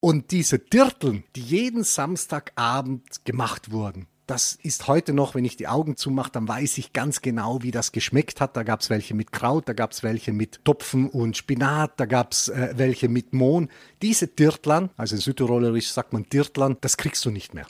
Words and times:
Und 0.00 0.30
diese 0.30 0.60
Dirteln, 0.60 1.24
die 1.34 1.42
jeden 1.42 1.82
Samstagabend 1.82 3.24
gemacht 3.24 3.72
wurden, 3.72 4.06
das 4.28 4.58
ist 4.62 4.86
heute 4.86 5.14
noch, 5.14 5.34
wenn 5.34 5.44
ich 5.44 5.56
die 5.56 5.66
Augen 5.66 5.96
zumache, 5.96 6.30
dann 6.30 6.46
weiß 6.46 6.78
ich 6.78 6.92
ganz 6.92 7.22
genau, 7.22 7.62
wie 7.62 7.70
das 7.70 7.92
geschmeckt 7.92 8.40
hat. 8.40 8.56
Da 8.56 8.62
gab 8.62 8.80
es 8.80 8.90
welche 8.90 9.14
mit 9.14 9.32
Kraut, 9.32 9.68
da 9.68 9.72
gab 9.72 9.92
es 9.92 10.02
welche 10.02 10.32
mit 10.32 10.64
Topfen 10.64 11.08
und 11.08 11.36
Spinat, 11.36 11.98
da 11.98 12.04
gab 12.04 12.32
es 12.32 12.48
äh, 12.48 12.74
welche 12.76 13.08
mit 13.08 13.32
Mohn. 13.32 13.70
Diese 14.02 14.28
Dirtlern, 14.28 14.90
also 14.96 15.16
in 15.16 15.22
Südtirolerisch 15.22 15.90
sagt 15.90 16.12
man 16.12 16.24
Dirtlern, 16.24 16.76
das 16.82 16.98
kriegst 16.98 17.24
du 17.24 17.30
nicht 17.30 17.54
mehr. 17.54 17.66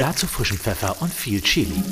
Dazu 0.00 0.26
frischen 0.26 0.58
Pfeffer 0.58 1.00
und 1.00 1.14
viel 1.14 1.40
Chili. 1.40 1.82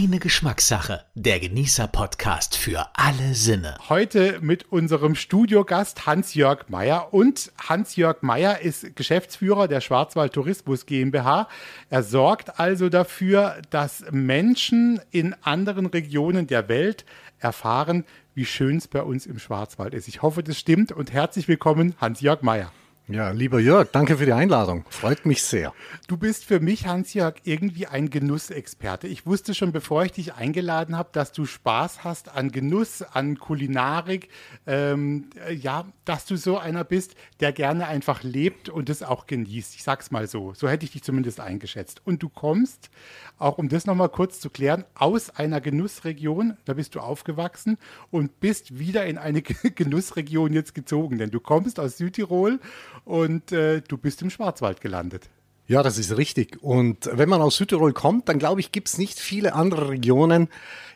Reine 0.00 0.18
Geschmackssache, 0.18 1.04
der 1.14 1.40
Genießer-Podcast 1.40 2.56
für 2.56 2.86
alle 2.94 3.34
Sinne. 3.34 3.76
Heute 3.90 4.38
mit 4.40 4.72
unserem 4.72 5.14
Studiogast 5.14 6.06
Hans-Jörg 6.06 6.68
Meyer. 6.68 7.12
Und 7.12 7.52
Hans-Jörg 7.68 8.22
Meyer 8.22 8.60
ist 8.60 8.96
Geschäftsführer 8.96 9.68
der 9.68 9.82
Schwarzwald 9.82 10.32
Tourismus 10.32 10.86
GmbH. 10.86 11.48
Er 11.90 12.02
sorgt 12.02 12.58
also 12.58 12.88
dafür, 12.88 13.60
dass 13.68 14.04
Menschen 14.10 15.02
in 15.10 15.34
anderen 15.42 15.84
Regionen 15.84 16.46
der 16.46 16.70
Welt 16.70 17.04
erfahren, 17.38 18.04
wie 18.32 18.46
schön 18.46 18.78
es 18.78 18.88
bei 18.88 19.02
uns 19.02 19.26
im 19.26 19.38
Schwarzwald 19.38 19.92
ist. 19.92 20.08
Ich 20.08 20.22
hoffe, 20.22 20.42
das 20.42 20.58
stimmt 20.58 20.92
und 20.92 21.12
herzlich 21.12 21.46
willkommen, 21.46 21.94
Hans-Jörg 22.00 22.40
Meyer. 22.40 22.72
Ja, 23.12 23.30
lieber 23.30 23.58
Jörg, 23.58 23.88
danke 23.90 24.18
für 24.18 24.24
die 24.24 24.32
Einladung. 24.32 24.84
Freut 24.88 25.26
mich 25.26 25.42
sehr. 25.42 25.74
Du 26.06 26.16
bist 26.16 26.44
für 26.44 26.60
mich, 26.60 26.86
Hans-Jörg, 26.86 27.34
irgendwie 27.42 27.88
ein 27.88 28.08
Genussexperte. 28.08 29.08
Ich 29.08 29.26
wusste 29.26 29.52
schon, 29.52 29.72
bevor 29.72 30.04
ich 30.04 30.12
dich 30.12 30.34
eingeladen 30.34 30.96
habe, 30.96 31.08
dass 31.10 31.32
du 31.32 31.44
Spaß 31.44 32.04
hast 32.04 32.28
an 32.28 32.52
Genuss, 32.52 33.02
an 33.02 33.36
Kulinarik. 33.36 34.28
Ähm, 34.64 35.30
äh, 35.44 35.52
ja, 35.52 35.86
dass 36.04 36.24
du 36.24 36.36
so 36.36 36.58
einer 36.58 36.84
bist, 36.84 37.16
der 37.40 37.52
gerne 37.52 37.88
einfach 37.88 38.22
lebt 38.22 38.68
und 38.68 38.88
es 38.88 39.02
auch 39.02 39.26
genießt. 39.26 39.74
Ich 39.74 39.82
sag's 39.82 40.12
mal 40.12 40.28
so. 40.28 40.54
So 40.54 40.68
hätte 40.68 40.84
ich 40.84 40.92
dich 40.92 41.02
zumindest 41.02 41.40
eingeschätzt. 41.40 42.02
Und 42.04 42.22
du 42.22 42.28
kommst, 42.28 42.90
auch 43.38 43.58
um 43.58 43.68
das 43.68 43.86
nochmal 43.86 44.10
kurz 44.10 44.38
zu 44.38 44.50
klären, 44.50 44.84
aus 44.94 45.30
einer 45.30 45.60
Genussregion. 45.60 46.56
Da 46.64 46.74
bist 46.74 46.94
du 46.94 47.00
aufgewachsen 47.00 47.76
und 48.12 48.38
bist 48.38 48.78
wieder 48.78 49.04
in 49.06 49.18
eine 49.18 49.42
Genussregion 49.42 50.52
jetzt 50.52 50.76
gezogen. 50.76 51.18
Denn 51.18 51.32
du 51.32 51.40
kommst 51.40 51.80
aus 51.80 51.98
Südtirol 51.98 52.60
und 53.04 53.52
äh, 53.52 53.82
du 53.82 53.96
bist 53.96 54.22
im 54.22 54.30
Schwarzwald 54.30 54.80
gelandet. 54.80 55.28
Ja, 55.70 55.84
das 55.84 55.98
ist 55.98 56.16
richtig. 56.16 56.60
Und 56.62 57.08
wenn 57.12 57.28
man 57.28 57.40
aus 57.40 57.56
Südtirol 57.56 57.92
kommt, 57.92 58.28
dann 58.28 58.40
glaube 58.40 58.58
ich, 58.58 58.72
gibt 58.72 58.88
es 58.88 58.98
nicht 58.98 59.20
viele 59.20 59.54
andere 59.54 59.88
Regionen, 59.88 60.48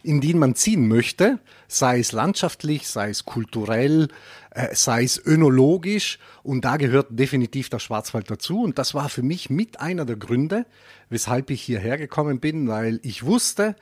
in 0.02 0.20
denen 0.20 0.40
man 0.40 0.56
ziehen 0.56 0.88
möchte, 0.88 1.38
sei 1.68 2.00
es 2.00 2.10
landschaftlich, 2.10 2.88
sei 2.88 3.10
es 3.10 3.24
kulturell, 3.24 4.08
äh, 4.50 4.74
sei 4.74 5.04
es 5.04 5.24
önologisch. 5.24 6.18
Und 6.42 6.64
da 6.64 6.76
gehört 6.76 7.06
definitiv 7.10 7.68
der 7.68 7.78
Schwarzwald 7.78 8.28
dazu. 8.28 8.62
Und 8.62 8.76
das 8.78 8.94
war 8.94 9.08
für 9.08 9.22
mich 9.22 9.48
mit 9.48 9.78
einer 9.78 10.04
der 10.06 10.16
Gründe, 10.16 10.66
weshalb 11.08 11.50
ich 11.50 11.62
hierher 11.62 11.96
gekommen 11.96 12.40
bin, 12.40 12.66
weil 12.66 12.98
ich 13.04 13.24
wusste, 13.24 13.76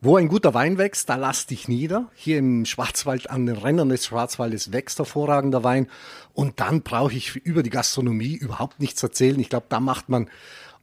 wo 0.00 0.16
ein 0.16 0.28
guter 0.28 0.54
Wein 0.54 0.78
wächst, 0.78 1.08
da 1.08 1.16
lass 1.16 1.46
dich 1.46 1.66
nieder. 1.66 2.10
Hier 2.14 2.38
im 2.38 2.64
Schwarzwald, 2.64 3.30
an 3.30 3.46
den 3.46 3.56
Rändern 3.56 3.88
des 3.88 4.06
Schwarzwaldes 4.06 4.72
wächst 4.72 4.98
hervorragender 4.98 5.64
Wein. 5.64 5.88
Und 6.34 6.60
dann 6.60 6.82
brauche 6.82 7.14
ich 7.14 7.34
über 7.34 7.62
die 7.64 7.70
Gastronomie 7.70 8.34
überhaupt 8.34 8.78
nichts 8.78 9.02
erzählen. 9.02 9.40
Ich 9.40 9.48
glaube, 9.48 9.66
da 9.68 9.80
macht 9.80 10.08
man 10.08 10.30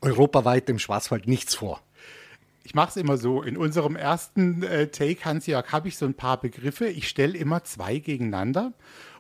europaweit 0.02 0.70
im 0.70 0.80
Schwarzwald 0.80 1.28
nichts 1.28 1.56
vor. 1.56 1.82
Ich 2.64 2.74
mache 2.74 2.90
es 2.90 2.98
immer 2.98 3.18
so. 3.18 3.42
In 3.42 3.58
unserem 3.58 3.96
ersten 3.96 4.64
äh, 4.64 4.88
Take, 4.88 5.24
Hans-Jörg, 5.24 5.72
habe 5.72 5.88
ich 5.88 5.98
so 5.98 6.06
ein 6.06 6.16
paar 6.16 6.42
Begriffe. 6.42 6.88
Ich 6.88 7.08
stelle 7.08 7.38
immer 7.38 7.64
zwei 7.64 8.00
gegeneinander. 8.00 8.74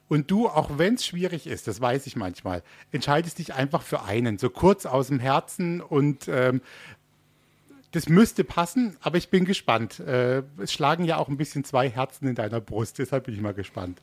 Und 0.07 0.29
du, 0.29 0.47
auch 0.47 0.77
wenn 0.77 0.95
es 0.95 1.05
schwierig 1.05 1.47
ist, 1.47 1.67
das 1.67 1.81
weiß 1.81 2.05
ich 2.05 2.15
manchmal, 2.15 2.61
entscheidest 2.91 3.39
dich 3.39 3.55
einfach 3.55 3.81
für 3.81 4.03
einen, 4.03 4.37
so 4.37 4.51
kurz 4.51 4.85
aus 4.85 5.07
dem 5.07 5.19
Herzen 5.19 5.81
und 5.81 6.27
ähm, 6.27 6.61
das 7.95 8.09
müsste 8.09 8.43
passen, 8.43 8.97
aber 8.99 9.17
ich 9.17 9.29
bin 9.29 9.45
gespannt. 9.45 9.99
Äh, 9.99 10.43
es 10.57 10.73
schlagen 10.73 11.05
ja 11.05 11.17
auch 11.17 11.29
ein 11.29 11.37
bisschen 11.37 11.63
zwei 11.63 11.89
Herzen 11.89 12.27
in 12.27 12.35
deiner 12.35 12.59
Brust, 12.59 12.99
deshalb 12.99 13.25
bin 13.25 13.35
ich 13.35 13.41
mal 13.41 13.53
gespannt. 13.53 14.01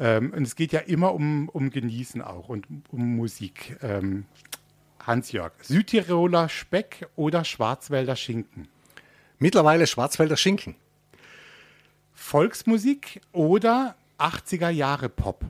Ähm, 0.00 0.32
und 0.32 0.42
es 0.42 0.56
geht 0.56 0.72
ja 0.72 0.80
immer 0.80 1.14
um, 1.14 1.48
um 1.48 1.70
Genießen 1.70 2.22
auch 2.22 2.48
und 2.48 2.66
um 2.90 3.16
Musik. 3.16 3.78
Ähm, 3.82 4.24
Hans-Jörg, 4.98 5.52
Südtiroler 5.62 6.48
Speck 6.48 7.06
oder 7.14 7.44
Schwarzwälder 7.44 8.16
Schinken? 8.16 8.68
Mittlerweile 9.38 9.86
Schwarzwälder 9.86 10.36
Schinken. 10.36 10.74
Volksmusik 12.14 13.20
oder 13.32 13.94
80er 14.18 14.70
Jahre 14.70 15.08
Pop? 15.08 15.44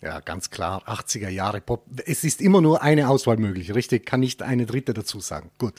Ja, 0.00 0.20
ganz 0.20 0.50
klar, 0.50 0.82
80er 0.88 1.28
Jahre 1.28 1.60
Pop. 1.60 1.84
Es 2.06 2.24
ist 2.24 2.40
immer 2.40 2.60
nur 2.60 2.82
eine 2.82 3.08
Auswahl 3.08 3.36
möglich, 3.36 3.74
richtig? 3.74 4.04
Kann 4.04 4.20
nicht 4.20 4.42
eine 4.42 4.66
dritte 4.66 4.94
dazu 4.94 5.20
sagen. 5.20 5.50
Gut. 5.58 5.74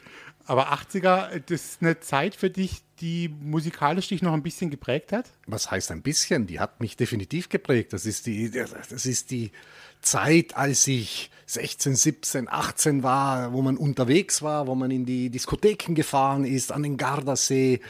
Aber 0.45 0.71
80er, 0.73 1.39
das 1.39 1.65
ist 1.65 1.81
eine 1.81 1.99
Zeit 1.99 2.35
für 2.35 2.49
dich, 2.49 2.83
die 2.99 3.29
musikalisch 3.29 4.09
dich 4.09 4.21
noch 4.21 4.33
ein 4.33 4.43
bisschen 4.43 4.69
geprägt 4.69 5.11
hat? 5.11 5.25
Was 5.47 5.71
heißt 5.71 5.91
ein 5.91 6.01
bisschen? 6.01 6.47
Die 6.47 6.59
hat 6.59 6.79
mich 6.79 6.95
definitiv 6.95 7.49
geprägt. 7.49 7.93
Das 7.93 8.05
ist 8.05 8.25
die, 8.27 8.51
das 8.51 9.05
ist 9.05 9.31
die 9.31 9.51
Zeit, 10.01 10.55
als 10.55 10.87
ich 10.87 11.31
16, 11.47 11.95
17, 11.95 12.47
18 12.47 13.03
war, 13.03 13.53
wo 13.53 13.61
man 13.61 13.77
unterwegs 13.77 14.41
war, 14.41 14.67
wo 14.67 14.75
man 14.75 14.91
in 14.91 15.05
die 15.05 15.29
Diskotheken 15.29 15.93
gefahren 15.93 16.45
ist, 16.45 16.71
an 16.71 16.83
den 16.83 16.97
Gardasee, 16.97 17.81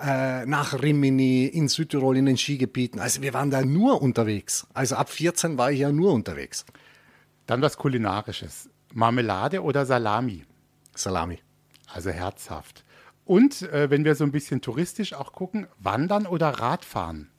äh, 0.00 0.46
nach 0.46 0.82
Rimini, 0.82 1.46
in 1.46 1.68
Südtirol, 1.68 2.16
in 2.16 2.26
den 2.26 2.36
Skigebieten. 2.36 3.00
Also 3.00 3.22
wir 3.22 3.34
waren 3.34 3.50
da 3.50 3.62
nur 3.62 4.02
unterwegs. 4.02 4.66
Also 4.72 4.96
ab 4.96 5.10
14 5.10 5.58
war 5.58 5.70
ich 5.70 5.80
ja 5.80 5.92
nur 5.92 6.12
unterwegs. 6.12 6.64
Dann 7.46 7.60
was 7.60 7.76
Kulinarisches. 7.76 8.70
Marmelade 8.92 9.62
oder 9.62 9.84
Salami? 9.84 10.44
Salami. 10.94 11.38
Also 11.92 12.10
herzhaft. 12.10 12.84
Und 13.24 13.62
äh, 13.62 13.90
wenn 13.90 14.04
wir 14.04 14.14
so 14.14 14.24
ein 14.24 14.32
bisschen 14.32 14.60
touristisch 14.60 15.14
auch 15.14 15.32
gucken, 15.32 15.66
Wandern 15.78 16.26
oder 16.26 16.48
Radfahren? 16.48 17.30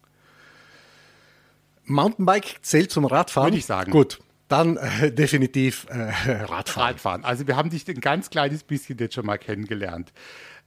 Mountainbike 1.83 2.57
zählt 2.63 2.91
zum 2.91 3.05
Radfahren. 3.05 3.47
Würde 3.47 3.57
ich 3.57 3.65
sagen. 3.65 3.91
Gut, 3.91 4.19
dann 4.47 4.77
äh, 4.77 5.11
definitiv 5.11 5.85
äh, 5.89 6.11
Radfahren. 6.43 6.87
Radfahren. 6.89 7.25
Also 7.25 7.47
wir 7.47 7.55
haben 7.55 7.69
dich 7.69 7.87
ein 7.87 7.99
ganz 8.01 8.29
kleines 8.29 8.63
bisschen 8.63 8.97
jetzt 8.97 9.13
schon 9.13 9.25
mal 9.25 9.37
kennengelernt. 9.37 10.11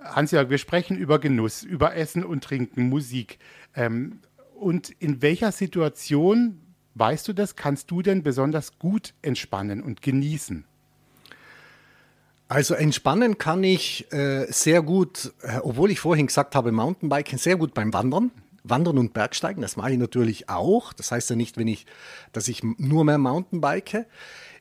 Hans-Jörg, 0.01 0.51
wir 0.51 0.59
sprechen 0.59 0.97
über 0.97 1.19
Genuss, 1.19 1.65
über 1.65 1.97
Essen 1.97 2.25
und 2.25 2.45
Trinken, 2.45 2.89
Musik. 2.89 3.39
Ähm, 3.75 4.21
und 4.55 4.91
in 4.91 5.23
welcher 5.23 5.53
Situation, 5.53 6.61
weißt 6.95 7.27
du 7.29 7.33
das, 7.33 7.57
kannst 7.57 7.91
du 7.91 8.03
denn 8.03 8.23
besonders 8.23 8.79
gut 8.79 9.15
entspannen 9.23 9.83
und 9.83 10.03
genießen? 10.03 10.65
Also 12.49 12.73
entspannen 12.73 13.37
kann 13.37 13.63
ich 13.63 14.11
äh, 14.11 14.51
sehr 14.51 14.81
gut, 14.81 15.35
äh, 15.43 15.59
obwohl 15.59 15.91
ich 15.91 16.01
vorhin 16.01 16.27
gesagt 16.27 16.55
habe, 16.55 16.73
Mountainbiken, 16.73 17.39
sehr 17.39 17.57
gut 17.57 17.75
beim 17.75 17.93
Wandern. 17.93 18.31
Wandern 18.65 18.99
und 18.99 19.13
Bergsteigen, 19.13 19.63
das 19.63 19.77
mache 19.77 19.93
ich 19.93 19.99
natürlich 19.99 20.49
auch. 20.49 20.93
Das 20.95 21.13
heißt 21.13 21.29
ja 21.31 21.37
nicht, 21.37 21.59
wenn 21.59 21.69
ich, 21.69 21.87
dass 22.33 22.49
ich 22.49 22.63
nur 22.63 23.05
mehr 23.05 23.19
Mountainbike. 23.19 24.07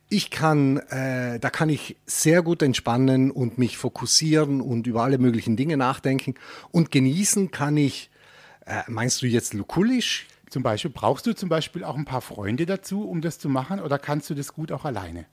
Ich 0.09 0.31
kann, 0.31 0.77
äh, 0.77 1.39
da 1.39 1.49
kann 1.49 1.69
ich 1.69 1.97
sehr 2.05 2.41
gut 2.41 2.61
entspannen 2.61 3.31
und 3.31 3.57
mich 3.57 3.77
fokussieren 3.77 4.61
und 4.61 4.85
über 4.87 5.03
alle 5.03 5.17
möglichen 5.17 5.55
Dinge 5.57 5.77
nachdenken. 5.77 6.35
Und 6.71 6.91
genießen 6.91 7.51
kann 7.51 7.75
ich, 7.77 8.09
äh, 8.65 8.83
meinst 8.87 9.21
du 9.21 9.27
jetzt 9.27 9.53
lukulisch? 9.53 10.27
Zum 10.49 10.63
Beispiel, 10.63 10.91
brauchst 10.91 11.25
du 11.25 11.33
zum 11.33 11.49
Beispiel 11.49 11.83
auch 11.83 11.95
ein 11.95 12.05
paar 12.05 12.21
Freunde 12.21 12.65
dazu, 12.65 13.07
um 13.07 13.21
das 13.21 13.39
zu 13.39 13.49
machen, 13.49 13.81
oder 13.81 13.97
kannst 13.97 14.29
du 14.29 14.33
das 14.33 14.53
gut 14.53 14.71
auch 14.71 14.85
alleine? 14.85 15.25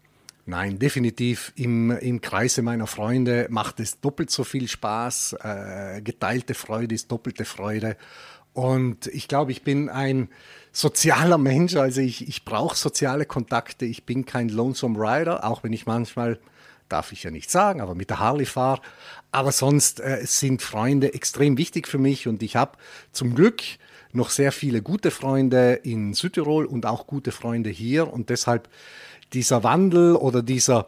Nein, 0.47 0.79
definitiv 0.79 1.53
im, 1.57 1.91
im 1.91 2.21
Kreise 2.21 2.61
meiner 2.61 2.87
Freunde 2.87 3.47
macht 3.49 3.81
es 3.81 4.01
doppelt 4.01 4.31
so 4.31 4.45
viel 4.45 4.69
Spaß. 4.69 5.37
Äh, 5.41 6.03
geteilte 6.03 6.53
Freude 6.53 6.95
ist 6.95 7.11
doppelte 7.11 7.47
Freude. 7.47 7.97
Und 8.53 9.07
ich 9.09 9.27
glaube, 9.27 9.53
ich 9.53 9.63
bin 9.63 9.89
ein 9.89 10.29
sozialer 10.71 11.39
Mensch, 11.39 11.77
also 11.77 12.01
ich, 12.01 12.29
ich 12.29 12.45
brauche 12.45 12.77
soziale 12.77 13.25
Kontakte. 13.25 13.87
Ich 13.87 14.05
bin 14.05 14.27
kein 14.27 14.49
Lonesome 14.49 14.99
Rider, 14.99 15.45
auch 15.45 15.65
wenn 15.65 15.73
ich 15.73 15.87
manchmal, 15.87 16.39
darf 16.91 17.13
ich 17.13 17.23
ja 17.23 17.31
nicht 17.31 17.51
sagen, 17.51 17.81
aber 17.81 17.95
mit 17.95 18.11
der 18.11 18.21
Harley 18.21 18.45
fahre. 18.45 18.83
Aber 19.33 19.51
sonst 19.51 19.99
äh, 20.01 20.21
sind 20.25 20.61
Freunde 20.61 21.15
extrem 21.15 21.57
wichtig 21.57 21.89
für 21.89 21.99
mich 21.99 22.29
und 22.29 22.43
ich 22.43 22.55
habe 22.55 22.79
zum 23.13 23.35
Glück 23.35 23.63
noch 24.13 24.31
sehr 24.31 24.53
viele 24.53 24.81
gute 24.81 25.11
Freunde 25.11 25.75
in 25.83 26.15
Südtirol 26.15 26.67
und 26.67 26.87
auch 26.87 27.07
gute 27.07 27.33
Freunde 27.33 27.71
hier 27.71 28.13
und 28.13 28.31
deshalb 28.31 28.69
dieser 29.35 29.63
Wandel 29.65 30.17
oder 30.17 30.43
dieser, 30.43 30.87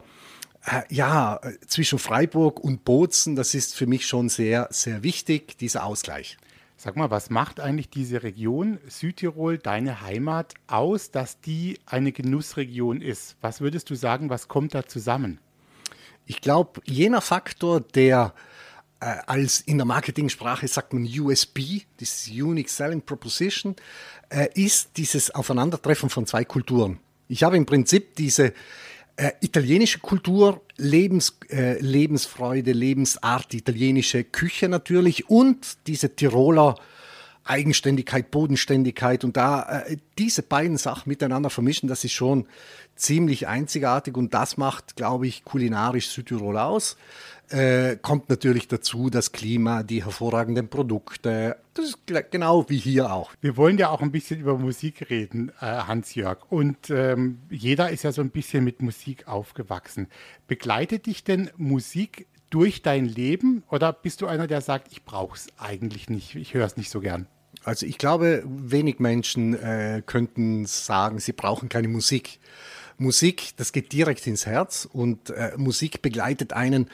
äh, 0.65 0.81
ja, 0.89 1.39
zwischen 1.67 1.99
Freiburg 1.99 2.59
und 2.59 2.85
Bozen, 2.85 3.35
das 3.35 3.53
ist 3.53 3.75
für 3.75 3.87
mich 3.87 4.07
schon 4.07 4.29
sehr, 4.29 4.67
sehr 4.71 5.03
wichtig, 5.03 5.57
dieser 5.57 5.85
Ausgleich. 5.85 6.37
Sag 6.79 6.95
mal, 6.95 7.09
was 7.09 7.31
macht 7.31 7.59
eigentlich 7.59 7.89
diese 7.89 8.21
Region 8.21 8.77
Südtirol, 8.87 9.57
deine 9.57 10.01
Heimat, 10.01 10.53
aus, 10.67 11.09
dass 11.09 11.41
die 11.41 11.79
eine 11.87 12.11
Genussregion 12.11 13.01
ist? 13.01 13.35
Was 13.41 13.61
würdest 13.61 13.89
du 13.89 13.95
sagen, 13.95 14.29
was 14.29 14.47
kommt 14.47 14.75
da 14.75 14.85
zusammen? 14.85 15.39
Ich 16.27 16.39
glaube, 16.39 16.81
jener 16.85 17.21
Faktor, 17.21 17.81
der 17.81 18.33
äh, 18.99 19.15
als 19.25 19.61
in 19.61 19.77
der 19.77 19.85
Marketingsprache 19.85 20.67
sagt 20.67 20.93
man 20.93 21.07
USB, 21.07 21.81
das 21.99 22.27
Unique 22.27 22.69
Selling 22.69 23.01
Proposition, 23.01 23.75
äh, 24.29 24.47
ist 24.53 24.97
dieses 24.97 25.31
Aufeinandertreffen 25.33 26.09
von 26.09 26.27
zwei 26.27 26.45
Kulturen. 26.45 26.99
Ich 27.27 27.43
habe 27.43 27.57
im 27.57 27.65
Prinzip 27.65 28.15
diese 28.15 28.53
äh, 29.17 29.31
italienische 29.41 29.99
Kultur, 29.99 30.61
Lebens, 30.77 31.37
äh, 31.49 31.79
Lebensfreude, 31.79 32.71
Lebensart, 32.71 33.53
italienische 33.53 34.23
Küche 34.23 34.69
natürlich 34.69 35.29
und 35.29 35.77
diese 35.87 36.15
Tiroler 36.15 36.75
Eigenständigkeit, 37.47 38.29
Bodenständigkeit 38.29 39.23
und 39.23 39.37
da 39.37 39.83
äh, 39.87 39.97
diese 40.17 40.43
beiden 40.43 40.77
Sachen 40.77 41.09
miteinander 41.09 41.49
vermischen, 41.49 41.87
das 41.87 42.03
ist 42.03 42.11
schon 42.11 42.45
ziemlich 42.95 43.47
einzigartig 43.47 44.17
und 44.17 44.33
das 44.33 44.57
macht, 44.57 44.95
glaube 44.95 45.27
ich, 45.27 45.43
kulinarisch 45.45 46.09
Südtirol 46.09 46.57
aus. 46.57 46.97
Äh, 47.49 47.95
kommt 48.01 48.29
natürlich 48.29 48.67
dazu 48.67 49.09
das 49.09 49.31
Klima, 49.31 49.83
die 49.83 50.03
hervorragenden 50.03 50.67
Produkte. 50.67 51.55
Das 51.73 51.85
ist 51.85 51.99
genau 52.31 52.69
wie 52.69 52.77
hier 52.77 53.13
auch. 53.13 53.31
Wir 53.39 53.55
wollen 53.55 53.77
ja 53.77 53.89
auch 53.89 54.01
ein 54.01 54.11
bisschen 54.11 54.41
über 54.41 54.57
Musik 54.57 55.09
reden, 55.09 55.53
äh, 55.61 55.65
Hans-Jörg. 55.65 56.39
Und 56.49 56.89
ähm, 56.89 57.39
jeder 57.49 57.89
ist 57.89 58.03
ja 58.03 58.11
so 58.11 58.21
ein 58.21 58.31
bisschen 58.31 58.65
mit 58.65 58.81
Musik 58.81 59.27
aufgewachsen. 59.29 60.07
Begleitet 60.47 61.05
dich 61.05 61.23
denn 61.23 61.49
Musik 61.55 62.27
durch 62.49 62.81
dein 62.81 63.05
Leben 63.05 63.63
oder 63.69 63.93
bist 63.93 64.21
du 64.21 64.27
einer, 64.27 64.47
der 64.47 64.61
sagt, 64.61 64.91
ich 64.91 65.05
brauche 65.05 65.37
es 65.37 65.47
eigentlich 65.57 66.09
nicht, 66.09 66.35
ich 66.35 66.53
höre 66.53 66.65
es 66.65 66.77
nicht 66.77 66.89
so 66.89 66.99
gern? 66.99 67.27
Also 67.63 67.85
ich 67.85 67.97
glaube, 67.97 68.43
wenig 68.45 68.99
Menschen 68.99 69.53
äh, 69.53 70.01
könnten 70.05 70.65
sagen, 70.65 71.19
sie 71.19 71.33
brauchen 71.33 71.69
keine 71.69 71.87
Musik. 71.87 72.39
Musik, 72.97 73.51
das 73.57 73.73
geht 73.73 73.93
direkt 73.93 74.25
ins 74.25 74.45
Herz 74.45 74.87
und 74.91 75.29
äh, 75.29 75.51
Musik 75.57 76.01
begleitet 76.01 76.53
einen 76.53 76.89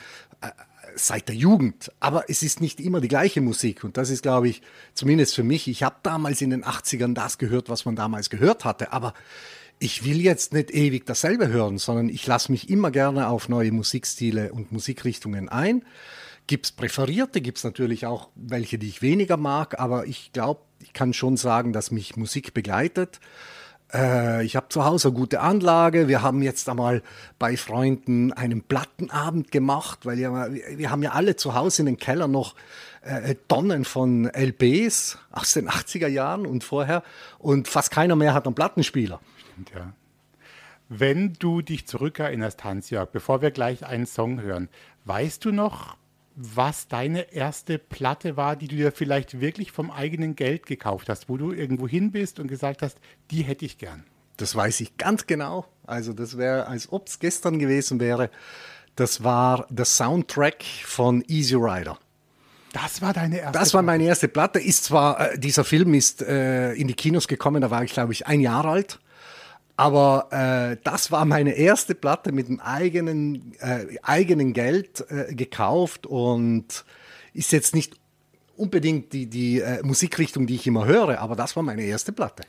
seit 0.96 1.28
der 1.28 1.36
Jugend. 1.36 1.92
Aber 2.00 2.30
es 2.30 2.44
ist 2.44 2.62
nicht 2.62 2.80
immer 2.80 3.02
die 3.02 3.08
gleiche 3.08 3.42
Musik. 3.42 3.84
Und 3.84 3.98
das 3.98 4.10
ist, 4.10 4.24
glaube 4.24 4.50
ich, 4.50 4.62
zumindest 4.94 5.36
für 5.36 5.44
mich, 5.44 5.68
ich 5.68 5.84
habe 5.84 5.96
damals 6.04 6.42
in 6.42 6.50
den 6.50 6.64
80ern 6.64 7.14
das 7.14 7.38
gehört, 7.38 7.70
was 7.70 7.86
man 7.86 7.96
damals 7.96 8.30
gehört 8.30 8.66
hatte. 8.66 8.92
Aber 8.92 9.14
ich 9.80 10.06
will 10.06 10.22
jetzt 10.22 10.54
nicht 10.54 10.72
ewig 10.72 11.06
dasselbe 11.06 11.48
hören, 11.48 11.78
sondern 11.78 12.10
ich 12.10 12.26
lasse 12.26 12.52
mich 12.52 12.70
immer 12.70 12.92
gerne 12.92 13.28
auf 13.28 13.50
neue 13.50 13.72
Musikstile 13.72 14.54
und 14.54 14.72
Musikrichtungen 14.72 15.50
ein. 15.50 15.84
Gibt 16.46 16.66
es 16.66 16.72
präferierte, 16.72 17.42
gibt 17.42 17.58
es 17.58 17.64
natürlich 17.64 18.06
auch 18.06 18.30
welche, 18.36 18.78
die 18.78 18.90
ich 18.90 19.02
weniger 19.02 19.38
mag, 19.38 19.80
aber 19.80 20.06
ich 20.08 20.34
glaube, 20.34 20.62
ich 20.82 20.92
kann 20.92 21.14
schon 21.14 21.38
sagen, 21.38 21.72
dass 21.72 21.90
mich 21.90 22.18
Musik 22.18 22.54
begleitet. 22.54 23.22
Äh, 23.94 24.44
ich 24.44 24.56
habe 24.56 24.70
zu 24.70 24.86
Hause 24.86 25.10
eine 25.10 25.18
gute 25.18 25.42
Anlage. 25.42 26.08
Wir 26.08 26.22
haben 26.22 26.42
jetzt 26.42 26.68
einmal 26.68 27.04
bei 27.40 27.58
Freunden 27.58 28.34
einen 28.34 28.64
Plattenabend 28.64 29.52
gemacht, 29.52 30.06
weil 30.06 30.20
ja, 30.20 30.52
wir 30.52 30.90
haben 30.90 31.04
ja 31.04 31.12
alle 31.12 31.36
zu 31.36 31.54
Hause 31.54 31.84
in 31.84 31.86
den 31.86 31.98
Keller 31.98 32.28
noch 32.28 32.56
äh, 33.02 33.36
Tonnen 33.48 33.86
von 33.86 34.26
LPs 34.26 35.18
aus 35.32 35.54
den 35.54 35.70
80er 35.70 36.08
Jahren 36.08 36.46
und 36.46 36.64
vorher 36.64 37.04
und 37.38 37.68
fast 37.68 37.92
keiner 37.92 38.16
mehr 38.16 38.34
hat 38.34 38.46
einen 38.46 38.56
Plattenspieler. 38.56 39.20
Stimmt, 39.52 39.72
ja. 39.76 39.94
Wenn 40.90 41.34
du 41.34 41.62
dich 41.62 41.88
zurückerinnerst, 41.88 42.64
Hans-Jörg, 42.64 43.10
bevor 43.10 43.42
wir 43.42 43.52
gleich 43.52 43.86
einen 43.86 44.06
Song 44.06 44.42
hören, 44.42 44.70
weißt 45.06 45.44
du 45.46 45.52
noch, 45.52 45.96
was 46.36 46.88
deine 46.88 47.34
erste 47.34 47.78
Platte 47.78 48.38
war, 48.38 48.56
die 48.56 48.68
du 48.68 48.76
dir 48.76 48.92
vielleicht 48.92 49.40
wirklich 49.40 49.72
vom 49.72 49.92
eigenen 49.92 50.36
Geld 50.36 50.66
gekauft 50.66 51.10
hast, 51.10 51.30
wo 51.30 51.38
du 51.38 51.52
irgendwo 51.52 51.88
hin 51.88 52.12
bist 52.12 52.40
und 52.40 52.48
gesagt 52.48 52.82
hast, 52.82 52.98
die 53.32 53.44
hätte 53.44 53.66
ich 53.66 53.78
gern? 53.78 54.04
Das 54.38 54.56
weiß 54.56 54.82
ich 54.82 54.98
ganz 54.98 55.28
genau. 55.28 55.66
Also 55.86 56.14
das 56.14 56.38
wäre, 56.38 56.68
als 56.68 56.92
ob 56.92 57.08
es 57.08 57.20
gestern 57.20 57.60
gewesen 57.60 58.00
wäre. 58.00 58.30
Das 58.96 59.24
war 59.24 59.68
der 59.70 59.86
Soundtrack 59.86 60.64
von 60.64 61.24
Easy 61.28 61.56
Rider. 61.56 61.98
Das 62.74 63.02
war 63.04 63.14
deine 63.14 63.38
erste 63.38 63.60
Das 63.60 63.74
war 63.76 63.84
meine 63.84 64.04
erste 64.04 64.28
Platte. 64.28 64.60
Ist 64.60 64.86
zwar, 64.86 65.34
äh, 65.34 65.40
dieser 65.40 65.64
Film 65.64 65.94
ist 65.94 66.24
äh, 66.24 66.74
in 66.74 66.88
die 66.88 66.96
Kinos 66.96 67.28
gekommen, 67.28 67.62
da 67.62 67.70
war 67.70 67.84
ich, 67.84 67.94
glaube 67.94 68.14
ich, 68.14 68.26
ein 68.26 68.40
Jahr 68.40 68.66
alt. 68.66 69.00
Aber 69.76 70.28
äh, 70.32 70.78
das 70.84 71.12
war 71.12 71.26
meine 71.26 71.54
erste 71.54 71.96
Platte 71.96 72.32
mit 72.32 72.48
dem 72.48 72.60
eigenen, 72.60 73.54
äh, 73.60 73.86
eigenen 74.04 74.54
Geld 74.54 75.04
äh, 75.10 75.34
gekauft 75.34 76.06
und 76.06 76.86
ist 77.34 77.52
jetzt 77.52 77.74
nicht 77.74 77.96
unbedingt 78.56 79.14
die, 79.14 79.26
die 79.26 79.62
äh, 79.62 79.82
Musikrichtung, 79.84 80.46
die 80.46 80.56
ich 80.56 80.68
immer 80.68 80.86
höre, 80.86 81.20
aber 81.20 81.36
das 81.36 81.56
war 81.56 81.64
meine 81.64 81.84
erste 81.84 82.12
Platte. 82.12 82.44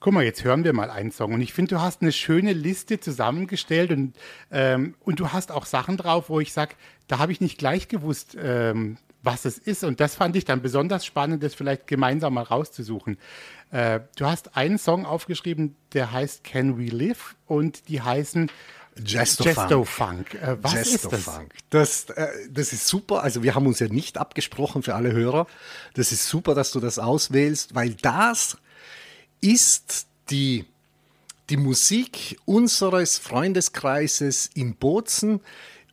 Guck 0.00 0.14
mal, 0.14 0.24
jetzt 0.24 0.44
hören 0.44 0.64
wir 0.64 0.72
mal 0.72 0.90
einen 0.90 1.12
Song. 1.12 1.34
Und 1.34 1.42
ich 1.42 1.52
finde, 1.52 1.74
du 1.74 1.82
hast 1.82 2.00
eine 2.00 2.12
schöne 2.12 2.54
Liste 2.54 3.00
zusammengestellt 3.00 3.90
und, 3.90 4.16
ähm, 4.50 4.94
und 5.00 5.20
du 5.20 5.30
hast 5.30 5.52
auch 5.52 5.66
Sachen 5.66 5.98
drauf, 5.98 6.30
wo 6.30 6.40
ich 6.40 6.54
sage, 6.54 6.74
da 7.06 7.18
habe 7.18 7.32
ich 7.32 7.42
nicht 7.42 7.58
gleich 7.58 7.88
gewusst, 7.88 8.34
ähm, 8.42 8.96
was 9.22 9.44
es 9.44 9.58
ist. 9.58 9.84
Und 9.84 10.00
das 10.00 10.14
fand 10.14 10.36
ich 10.36 10.44
dann 10.44 10.62
besonders 10.62 11.04
spannend, 11.04 11.42
das 11.42 11.54
vielleicht 11.54 11.86
gemeinsam 11.86 12.34
mal 12.34 12.42
rauszusuchen. 12.42 13.18
Äh, 13.70 14.00
du 14.16 14.26
hast 14.26 14.56
einen 14.56 14.78
Song 14.78 15.06
aufgeschrieben, 15.06 15.76
der 15.92 16.12
heißt 16.12 16.44
Can 16.44 16.78
We 16.78 16.86
Live 16.86 17.36
und 17.46 17.88
die 17.88 18.00
heißen 18.00 18.50
Gesto, 18.96 19.44
Gesto 19.44 19.84
Funk. 19.84 20.30
Funk. 20.30 20.34
Äh, 20.34 20.56
was 20.62 20.74
Gesto 20.74 20.94
ist 20.94 21.12
das? 21.12 21.22
Funk. 21.22 21.54
Das, 21.70 22.04
äh, 22.10 22.28
das 22.50 22.72
ist 22.72 22.86
super. 22.86 23.22
Also 23.22 23.42
wir 23.42 23.54
haben 23.54 23.66
uns 23.66 23.78
ja 23.78 23.88
nicht 23.88 24.18
abgesprochen 24.18 24.82
für 24.82 24.94
alle 24.94 25.12
Hörer. 25.12 25.46
Das 25.94 26.12
ist 26.12 26.28
super, 26.28 26.54
dass 26.54 26.72
du 26.72 26.80
das 26.80 26.98
auswählst, 26.98 27.74
weil 27.74 27.94
das 27.94 28.58
ist 29.40 30.06
die, 30.30 30.66
die 31.48 31.56
Musik 31.56 32.38
unseres 32.44 33.18
Freundeskreises 33.18 34.50
in 34.54 34.74
Bozen. 34.74 35.40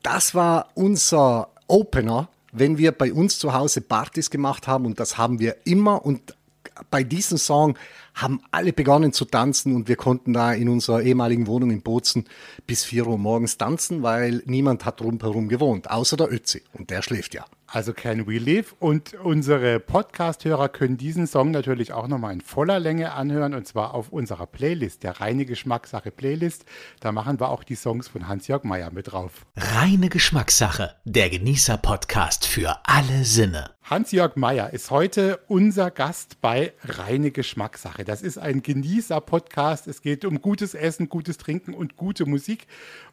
Das 0.04 0.36
war 0.36 0.70
unser 0.76 1.50
Opener, 1.68 2.30
wenn 2.60 2.78
wir 2.78 2.92
bei 2.92 3.14
uns 3.14 3.40
zu 3.40 3.54
Hause 3.54 3.82
Partys 3.82 4.30
gemacht 4.30 4.68
haben 4.68 4.86
und 4.86 5.00
das 5.00 5.18
haben 5.18 5.40
wir 5.40 5.58
immer 5.66 6.06
und 6.06 6.36
bei 6.92 7.04
diesem 7.04 7.38
Song 7.38 7.78
haben 8.14 8.42
alle 8.52 8.74
begonnen 8.74 9.14
zu 9.14 9.26
tanzen 9.26 9.76
und 9.76 9.88
wir 9.88 9.96
konnten 9.96 10.34
da 10.34 10.54
in 10.54 10.70
unserer 10.70 11.02
ehemaligen 11.02 11.48
Wohnung 11.48 11.72
in 11.72 11.82
Bozen 11.82 12.26
bis 12.66 12.84
4 12.84 13.08
Uhr 13.08 13.18
morgens 13.18 13.58
tanzen, 13.58 14.04
weil 14.04 14.42
niemand 14.46 14.86
hat 14.86 15.02
rundherum 15.02 15.50
gewohnt, 15.50 15.90
außer 15.90 16.18
der 16.18 16.32
Ötzi 16.32 16.64
und 16.74 16.90
der 16.90 17.02
schläft 17.02 17.34
ja. 17.34 17.46
Also 17.70 17.92
Can 17.92 18.28
We 18.28 18.38
Live 18.38 18.78
und 18.80 19.14
unsere 19.16 19.82
Podcast-Hörer 19.82 20.70
können 20.70 20.96
diesen 20.96 21.28
Song 21.28 21.52
natürlich 21.52 21.92
auch 21.92 22.08
nochmal 22.08 22.32
in 22.32 22.40
voller 22.40 22.80
Länge 22.80 23.12
anhören 23.12 23.54
und 23.54 23.68
zwar 23.68 23.94
auf 23.94 24.08
unserer 24.08 24.48
Playlist, 24.48 25.04
der 25.04 25.20
Reine 25.20 25.44
Geschmackssache 25.46 26.12
Playlist. 26.12 26.64
Da 27.02 27.12
machen 27.12 27.42
wir 27.42 27.50
auch 27.50 27.66
die 27.66 27.76
Songs 27.76 28.08
von 28.08 28.30
Hans-Jörg 28.30 28.64
Meyer 28.64 28.90
mit 28.92 29.12
drauf. 29.12 29.46
Reine 29.58 30.08
Geschmackssache, 30.08 30.96
der 31.04 31.30
Genießer-Podcast 31.30 32.46
für 32.46 32.74
alle 32.86 33.26
Sinne. 33.26 33.72
Hans-Jörg 33.90 34.36
Meyer 34.36 34.74
ist 34.74 34.92
heute 34.92 35.40
unser 35.48 35.92
Gast 35.92 36.42
bei 36.42 36.74
Reine 36.84 37.32
Geschmackssache. 37.32 38.04
Das 38.04 38.22
ist 38.22 38.38
ein 38.38 38.62
Genießer-Podcast. 38.62 39.88
Es 39.88 40.02
geht 40.02 40.26
um 40.26 40.42
gutes 40.42 40.74
Essen, 40.74 41.08
gutes 41.08 41.38
Trinken 41.38 41.74
und 41.74 41.96
gute 41.96 42.26
Musik. 42.26 42.68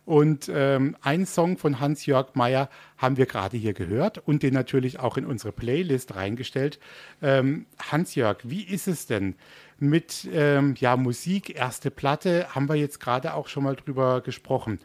Und 0.06 0.50
ähm, 0.52 0.96
einen 1.00 1.25
Song 1.25 1.56
von 1.56 1.80
Hans-Jörg 1.80 2.34
Meyer 2.34 2.68
haben 2.99 3.16
wir 3.16 3.26
gerade 3.26 3.56
hier 3.56 3.73
gehört 3.73 4.18
und 4.18 4.42
den 4.42 4.52
natürlich 4.52 5.00
auch 5.00 5.16
in 5.16 5.25
unsere 5.25 5.52
Playlist 5.52 6.14
reingestellt. 6.14 6.78
Ähm, 7.23 7.66
Hans-Jörg, 7.78 8.38
wie 8.44 8.62
ist 8.62 8.87
es 8.87 9.06
denn 9.06 9.34
mit 9.78 10.28
ähm, 10.32 10.75
ja, 10.78 10.96
Musik, 10.96 11.56
erste 11.56 11.90
Platte, 11.90 12.54
haben 12.54 12.68
wir 12.68 12.76
jetzt 12.76 13.00
gerade 13.00 13.34
auch 13.34 13.49
schon 13.49 13.64
mal 13.64 13.76
drüber 13.76 14.20
gesprochen. 14.20 14.78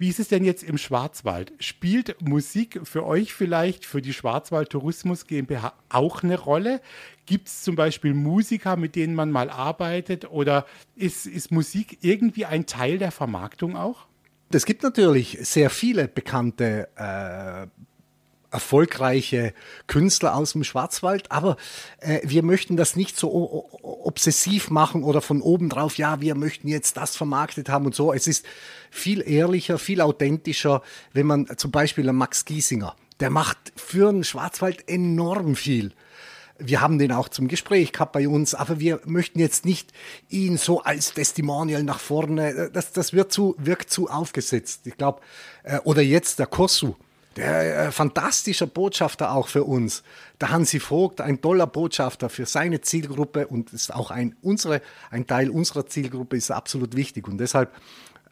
Wie 0.00 0.08
ist 0.08 0.20
es 0.20 0.28
denn 0.28 0.44
jetzt 0.44 0.62
im 0.62 0.78
Schwarzwald? 0.78 1.52
Spielt 1.58 2.22
Musik 2.22 2.80
für 2.84 3.04
euch 3.04 3.34
vielleicht, 3.34 3.84
für 3.84 4.00
die 4.00 4.12
Schwarzwald 4.12 4.70
Tourismus 4.70 5.26
GmbH 5.26 5.72
auch 5.88 6.22
eine 6.22 6.38
Rolle? 6.38 6.80
Gibt 7.26 7.48
es 7.48 7.62
zum 7.62 7.74
Beispiel 7.74 8.14
Musiker, 8.14 8.76
mit 8.76 8.94
denen 8.94 9.16
man 9.16 9.32
mal 9.32 9.50
arbeitet? 9.50 10.30
Oder 10.30 10.66
ist, 10.94 11.26
ist 11.26 11.50
Musik 11.50 11.98
irgendwie 12.00 12.44
ein 12.44 12.66
Teil 12.66 12.98
der 12.98 13.10
Vermarktung 13.10 13.76
auch? 13.76 14.06
Es 14.50 14.64
gibt 14.64 14.82
natürlich 14.82 15.38
sehr 15.42 15.68
viele 15.68 16.08
bekannte 16.08 16.88
äh, 16.96 17.66
erfolgreiche 18.50 19.52
Künstler 19.86 20.34
aus 20.34 20.52
dem 20.52 20.64
Schwarzwald, 20.64 21.30
aber 21.30 21.56
äh, 22.00 22.20
wir 22.24 22.42
möchten 22.42 22.76
das 22.76 22.96
nicht 22.96 23.18
so 23.18 23.68
obsessiv 23.82 24.70
machen 24.70 25.02
oder 25.02 25.20
von 25.20 25.42
oben 25.42 25.68
drauf, 25.68 25.98
ja, 25.98 26.20
wir 26.22 26.34
möchten 26.34 26.68
jetzt 26.68 26.96
das 26.96 27.14
vermarktet 27.14 27.68
haben 27.68 27.86
und 27.86 27.94
so. 27.94 28.12
Es 28.12 28.26
ist 28.26 28.46
viel 28.90 29.22
ehrlicher, 29.28 29.78
viel 29.78 30.00
authentischer, 30.00 30.82
wenn 31.12 31.26
man 31.26 31.46
zum 31.58 31.70
Beispiel 31.70 32.08
einen 32.08 32.16
Max 32.16 32.46
Giesinger, 32.46 32.96
der 33.20 33.28
macht 33.28 33.58
für 33.76 34.10
den 34.10 34.24
Schwarzwald 34.24 34.88
enorm 34.88 35.54
viel. 35.54 35.92
Wir 36.58 36.80
haben 36.80 36.98
den 36.98 37.12
auch 37.12 37.28
zum 37.28 37.48
Gespräch 37.48 37.92
gehabt 37.92 38.12
bei 38.12 38.28
uns, 38.28 38.54
aber 38.54 38.80
wir 38.80 39.00
möchten 39.04 39.38
jetzt 39.38 39.64
nicht 39.64 39.92
ihn 40.28 40.56
so 40.56 40.82
als 40.82 41.14
Testimonial 41.14 41.82
nach 41.84 42.00
vorne, 42.00 42.70
das, 42.72 42.92
das 42.92 43.12
wird 43.12 43.32
zu, 43.32 43.54
wirkt 43.58 43.90
zu 43.90 44.08
aufgesetzt. 44.10 44.86
Ich 44.86 44.96
glaube, 44.96 45.20
äh, 45.62 45.78
oder 45.84 46.02
jetzt 46.02 46.38
der 46.38 46.46
Kossu, 46.46 46.96
der 47.38 47.86
äh, 47.86 47.92
fantastischer 47.92 48.66
Botschafter 48.66 49.32
auch 49.32 49.48
für 49.48 49.64
uns. 49.64 50.02
Der 50.40 50.50
Hansi 50.50 50.80
Vogt, 50.80 51.20
ein 51.20 51.40
toller 51.40 51.66
Botschafter 51.66 52.28
für 52.28 52.46
seine 52.46 52.80
Zielgruppe 52.80 53.46
und 53.46 53.72
ist 53.72 53.94
auch 53.94 54.10
ein, 54.10 54.34
unsere, 54.42 54.82
ein 55.10 55.26
Teil 55.26 55.50
unserer 55.50 55.86
Zielgruppe 55.86 56.36
ist 56.36 56.50
absolut 56.50 56.96
wichtig. 56.96 57.28
Und 57.28 57.38
deshalb 57.38 57.72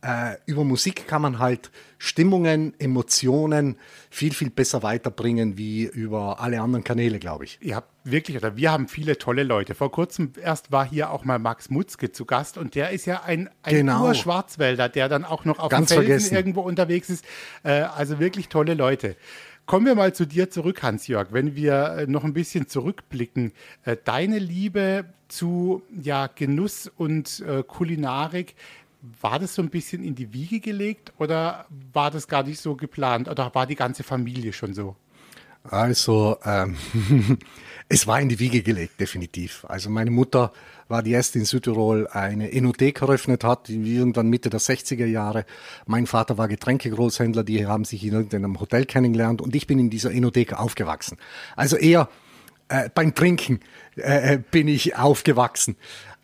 äh, 0.06 0.36
über 0.46 0.62
Musik 0.64 1.08
kann 1.08 1.22
man 1.22 1.38
halt 1.38 1.70
Stimmungen, 1.98 2.74
Emotionen 2.78 3.76
viel, 4.10 4.32
viel 4.32 4.50
besser 4.50 4.82
weiterbringen 4.82 5.58
wie 5.58 5.84
über 5.84 6.40
alle 6.40 6.60
anderen 6.60 6.84
Kanäle, 6.84 7.18
glaube 7.18 7.44
ich. 7.44 7.58
Ihr 7.60 7.74
habt 7.74 7.90
wirklich, 8.04 8.36
oder 8.36 8.56
wir 8.56 8.70
haben 8.70 8.86
viele 8.86 9.18
tolle 9.18 9.42
Leute. 9.42 9.74
Vor 9.74 9.90
kurzem 9.90 10.32
erst 10.40 10.70
war 10.70 10.88
hier 10.88 11.10
auch 11.10 11.24
mal 11.24 11.38
Max 11.38 11.70
Mutzke 11.70 12.12
zu 12.12 12.24
Gast 12.24 12.56
und 12.58 12.74
der 12.74 12.90
ist 12.90 13.06
ja 13.06 13.22
ein, 13.24 13.48
ein 13.62 13.74
Genau. 13.74 14.04
Urschwarzwälder, 14.06 14.88
der 14.88 15.08
dann 15.08 15.24
auch 15.24 15.44
noch 15.44 15.58
auf 15.58 15.70
Ganz 15.70 15.88
dem 15.88 15.96
Felsen 15.96 16.06
vergessen. 16.08 16.36
irgendwo 16.36 16.60
unterwegs 16.60 17.10
ist. 17.10 17.24
Äh, 17.64 17.80
also 17.80 18.20
wirklich 18.20 18.48
tolle 18.48 18.74
Leute. 18.74 19.16
Kommen 19.64 19.86
wir 19.86 19.96
mal 19.96 20.14
zu 20.14 20.26
dir 20.26 20.48
zurück, 20.50 20.84
Hans-Jörg. 20.84 21.28
Wenn 21.32 21.56
wir 21.56 21.96
äh, 21.98 22.06
noch 22.06 22.22
ein 22.22 22.32
bisschen 22.34 22.68
zurückblicken, 22.68 23.52
äh, 23.84 23.96
deine 24.04 24.38
Liebe 24.38 25.06
zu 25.26 25.82
ja, 26.00 26.28
Genuss 26.28 26.88
und 26.96 27.40
äh, 27.40 27.64
Kulinarik, 27.64 28.54
war 29.20 29.38
das 29.38 29.54
so 29.54 29.62
ein 29.62 29.70
bisschen 29.70 30.02
in 30.02 30.14
die 30.14 30.32
Wiege 30.32 30.60
gelegt 30.60 31.12
oder 31.18 31.66
war 31.92 32.10
das 32.10 32.28
gar 32.28 32.42
nicht 32.42 32.60
so 32.60 32.76
geplant 32.76 33.28
oder 33.28 33.54
war 33.54 33.66
die 33.66 33.76
ganze 33.76 34.02
Familie 34.02 34.52
schon 34.52 34.74
so? 34.74 34.96
Also, 35.64 36.38
ähm, 36.44 36.76
es 37.88 38.06
war 38.06 38.20
in 38.20 38.28
die 38.28 38.38
Wiege 38.38 38.62
gelegt, 38.62 39.00
definitiv. 39.00 39.64
Also 39.68 39.90
meine 39.90 40.10
Mutter 40.10 40.52
war 40.88 41.02
die 41.02 41.12
erste 41.12 41.38
in 41.38 41.44
Südtirol 41.44 42.06
eine 42.08 42.52
Enothek 42.52 43.02
eröffnet 43.02 43.42
hat, 43.42 43.68
irgendwann 43.68 44.28
Mitte 44.28 44.50
der 44.50 44.60
60er 44.60 45.06
Jahre. 45.06 45.44
Mein 45.86 46.06
Vater 46.06 46.38
war 46.38 46.48
Getränkegroßhändler, 46.48 47.42
die 47.42 47.66
haben 47.66 47.84
sich 47.84 48.04
in 48.04 48.12
irgendeinem 48.12 48.60
Hotel 48.60 48.86
kennengelernt 48.86 49.40
und 49.40 49.54
ich 49.56 49.66
bin 49.66 49.78
in 49.78 49.90
dieser 49.90 50.12
Enothek 50.12 50.52
aufgewachsen. 50.52 51.18
Also 51.56 51.76
eher 51.76 52.08
äh, 52.68 52.88
beim 52.94 53.14
Trinken 53.14 53.60
äh, 53.96 54.38
bin 54.38 54.68
ich 54.68 54.96
aufgewachsen. 54.96 55.76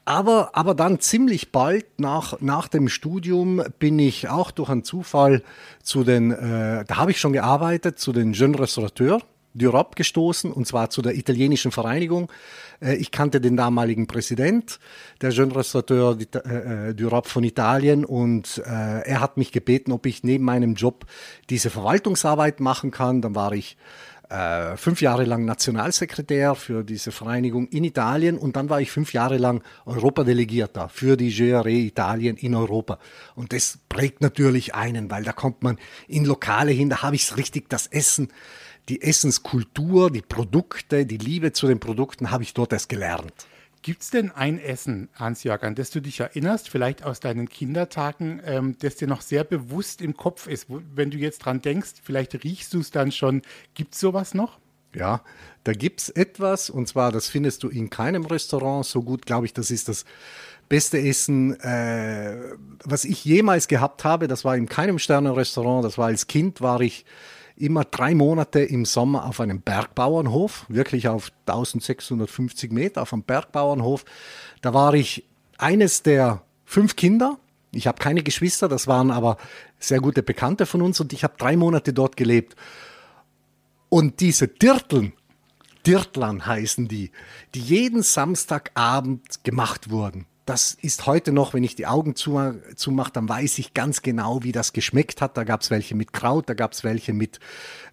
Aber, 0.05 0.51
aber 0.55 0.75
dann 0.75 0.99
ziemlich 0.99 1.53
bald 1.53 1.87
nach, 1.99 2.41
nach 2.41 2.67
dem 2.67 2.89
Studium 2.89 3.63
bin 3.79 3.99
ich 3.99 4.29
auch 4.29 4.51
durch 4.51 4.69
einen 4.69 4.83
Zufall 4.83 5.43
zu 5.83 6.03
den, 6.03 6.33
äh, 6.33 6.85
da 6.85 6.97
habe 6.97 7.13
ich 7.13 7.21
schon 7.21 7.33
gearbeitet, 7.33 8.01
zu 8.01 8.13
den 8.13 8.33
Jeunes 8.33 8.61
Restaurateurs 8.61 9.23
d'Europe 9.55 9.95
gestoßen, 9.97 10.51
und 10.51 10.67
zwar 10.67 10.91
zu 10.91 11.03
der 11.03 11.15
italienischen 11.15 11.73
Vereinigung. 11.73 12.33
Äh, 12.81 12.97
ich 12.97 13.11
kannte 13.11 13.41
den 13.41 13.57
damaligen 13.57 14.07
Präsident 14.07 14.81
der 15.21 15.31
Jeunes 15.31 15.57
Restaurateurs 15.57 16.17
äh, 16.17 16.39
äh, 16.39 16.95
d'Europe 16.95 17.29
von 17.29 17.45
Italien 17.45 18.05
und 18.05 18.63
äh, 18.67 19.03
er 19.03 19.21
hat 19.21 19.37
mich 19.37 19.53
gebeten, 19.53 19.93
ob 19.93 20.07
ich 20.07 20.25
neben 20.25 20.45
meinem 20.45 20.75
Job 20.75 21.05
diese 21.49 21.71
Verwaltungsarbeit 21.71 22.61
machen 22.61 22.91
kann. 22.91 23.23
Dann 23.23 23.35
war 23.35 23.53
ich 23.53 23.77
äh, 24.33 24.77
fünf 24.79 25.03
Jahre 25.03 25.25
lang 25.25 25.45
Nationalsekretär 25.45 26.55
für 26.55 26.85
diese 26.85 27.13
Vereinigung 27.13 27.69
in 27.69 27.85
Italien 27.85 28.39
und 28.39 28.57
dann 28.57 28.71
war 28.71 28.81
ich 28.81 28.91
fünf 28.91 29.13
Jahre 29.13 29.37
lang 29.37 29.63
Europadelegierter 29.85 30.89
für 30.89 31.19
die 31.19 31.35
GRE 31.35 31.71
Italien 31.71 32.37
in 32.37 32.55
Europa. 32.55 32.99
Und 33.35 33.53
das 33.53 33.79
prägt 33.91 34.23
natürlich 34.23 34.75
einen, 34.75 35.11
weil 35.11 35.23
da 35.23 35.33
kommt 35.33 35.63
man 35.63 35.79
in 36.09 36.25
Lokale 36.25 36.73
hin, 36.73 36.89
da 36.89 37.03
habe 37.03 37.17
ich 37.17 37.37
richtig 37.37 37.69
das 37.69 37.87
Essen, 37.89 38.29
die 38.89 39.03
Essenskultur, 39.03 40.11
die 40.11 40.23
Produkte, 40.23 41.05
die 41.05 41.19
Liebe 41.19 41.53
zu 41.53 41.67
den 41.67 41.79
Produkten 41.79 42.31
habe 42.31 42.43
ich 42.43 42.55
dort 42.55 42.73
erst 42.73 42.89
gelernt. 42.89 43.33
Gibt 43.83 44.03
es 44.03 44.11
denn 44.11 44.31
ein 44.31 44.61
Essen, 44.61 45.09
Hans-Jörg, 45.15 45.65
an 45.65 45.75
das 45.75 45.91
du 45.91 46.01
dich 46.01 46.21
erinnerst, 46.21 46.69
vielleicht 46.69 47.05
aus 47.05 47.19
deinen 47.19 47.49
Kindertagen, 47.49 48.41
ähm, 48.45 48.77
das 48.79 48.95
dir 48.95 49.09
noch 49.09 49.23
sehr 49.23 49.43
bewusst 49.43 50.01
im 50.01 50.17
Kopf 50.17 50.47
ist? 50.47 50.71
Wo, 50.71 50.81
wenn 50.95 51.11
du 51.11 51.19
jetzt 51.19 51.41
dran 51.41 51.61
denkst, 51.61 51.95
vielleicht 52.03 52.45
riechst 52.45 52.75
du 52.75 52.81
es 52.81 52.93
dann 52.93 53.11
schon. 53.11 53.43
Gibt 53.75 53.95
es 53.95 54.01
sowas 54.01 54.35
noch? 54.35 54.61
Ja, 54.95 55.23
da 55.65 55.73
gibt's 55.73 56.11
etwas, 56.11 56.71
und 56.71 56.87
zwar, 56.87 57.11
das 57.11 57.29
findest 57.29 57.63
du 57.65 57.69
in 57.69 57.91
keinem 57.91 58.25
Restaurant 58.25 58.85
so 58.87 59.03
gut, 59.03 59.27
glaube 59.27 59.47
ich, 59.47 59.55
das 59.55 59.71
ist 59.71 59.89
das 59.89 60.05
beste 60.69 61.01
Essen, 61.01 61.59
äh, 61.61 62.37
was 62.85 63.05
ich 63.05 63.25
jemals 63.25 63.69
gehabt 63.69 64.05
habe. 64.05 64.29
Das 64.29 64.45
war 64.45 64.57
in 64.57 64.69
keinem 64.69 64.99
Sternenrestaurant, 64.99 65.85
das 65.85 65.99
war 65.99 66.07
als 66.07 66.29
Kind, 66.29 66.61
war 66.61 66.81
ich 66.81 67.05
immer 67.57 67.85
drei 67.85 68.15
Monate 68.15 68.61
im 68.61 68.85
Sommer 68.85 69.27
auf 69.27 69.41
einem 69.41 69.61
Bergbauernhof, 69.61 70.67
wirklich 70.69 71.09
auf 71.09 71.33
1650 71.47 72.73
Meter 72.73 73.03
auf 73.03 73.13
einem 73.13 73.23
Bergbauernhof. 73.23 74.05
Da 74.61 74.75
war 74.75 74.95
ich 74.95 75.25
eines 75.59 76.03
der 76.03 76.43
fünf 76.65 76.97
Kinder. 76.97 77.39
Ich 77.73 77.87
habe 77.87 77.99
keine 77.99 78.23
Geschwister, 78.23 78.69
das 78.69 78.87
waren 78.87 79.11
aber 79.11 79.39
sehr 79.79 80.01
gute 80.01 80.23
Bekannte 80.23 80.67
von 80.67 80.83
uns 80.83 81.01
und 81.01 81.13
ich 81.13 81.25
habe 81.25 81.35
drei 81.39 81.57
Monate 81.57 81.93
dort 81.93 82.17
gelebt. 82.17 82.57
Und 83.89 84.21
diese 84.21 84.49
Dirteln, 84.49 85.13
Dirtlern 85.87 86.47
heißen 86.47 86.89
die, 86.89 87.11
die 87.55 87.61
jeden 87.61 88.03
Samstagabend 88.03 89.45
gemacht 89.45 89.91
wurden. 89.91 90.27
Das 90.45 90.77
ist 90.81 91.07
heute 91.07 91.31
noch, 91.31 91.55
wenn 91.55 91.63
ich 91.63 91.77
die 91.77 91.87
Augen 91.87 92.17
zu- 92.17 92.61
zumache, 92.75 93.13
dann 93.13 93.29
weiß 93.29 93.59
ich 93.59 93.75
ganz 93.75 94.03
genau, 94.03 94.43
wie 94.43 94.51
das 94.51 94.73
geschmeckt 94.73 95.21
hat. 95.21 95.37
Da 95.37 95.45
gab 95.45 95.61
es 95.61 95.71
welche 95.71 95.95
mit 95.95 96.13
Kraut, 96.13 96.49
da 96.49 96.55
gab 96.55 96.73
es 96.73 96.83
welche 96.83 97.13
mit, 97.13 97.39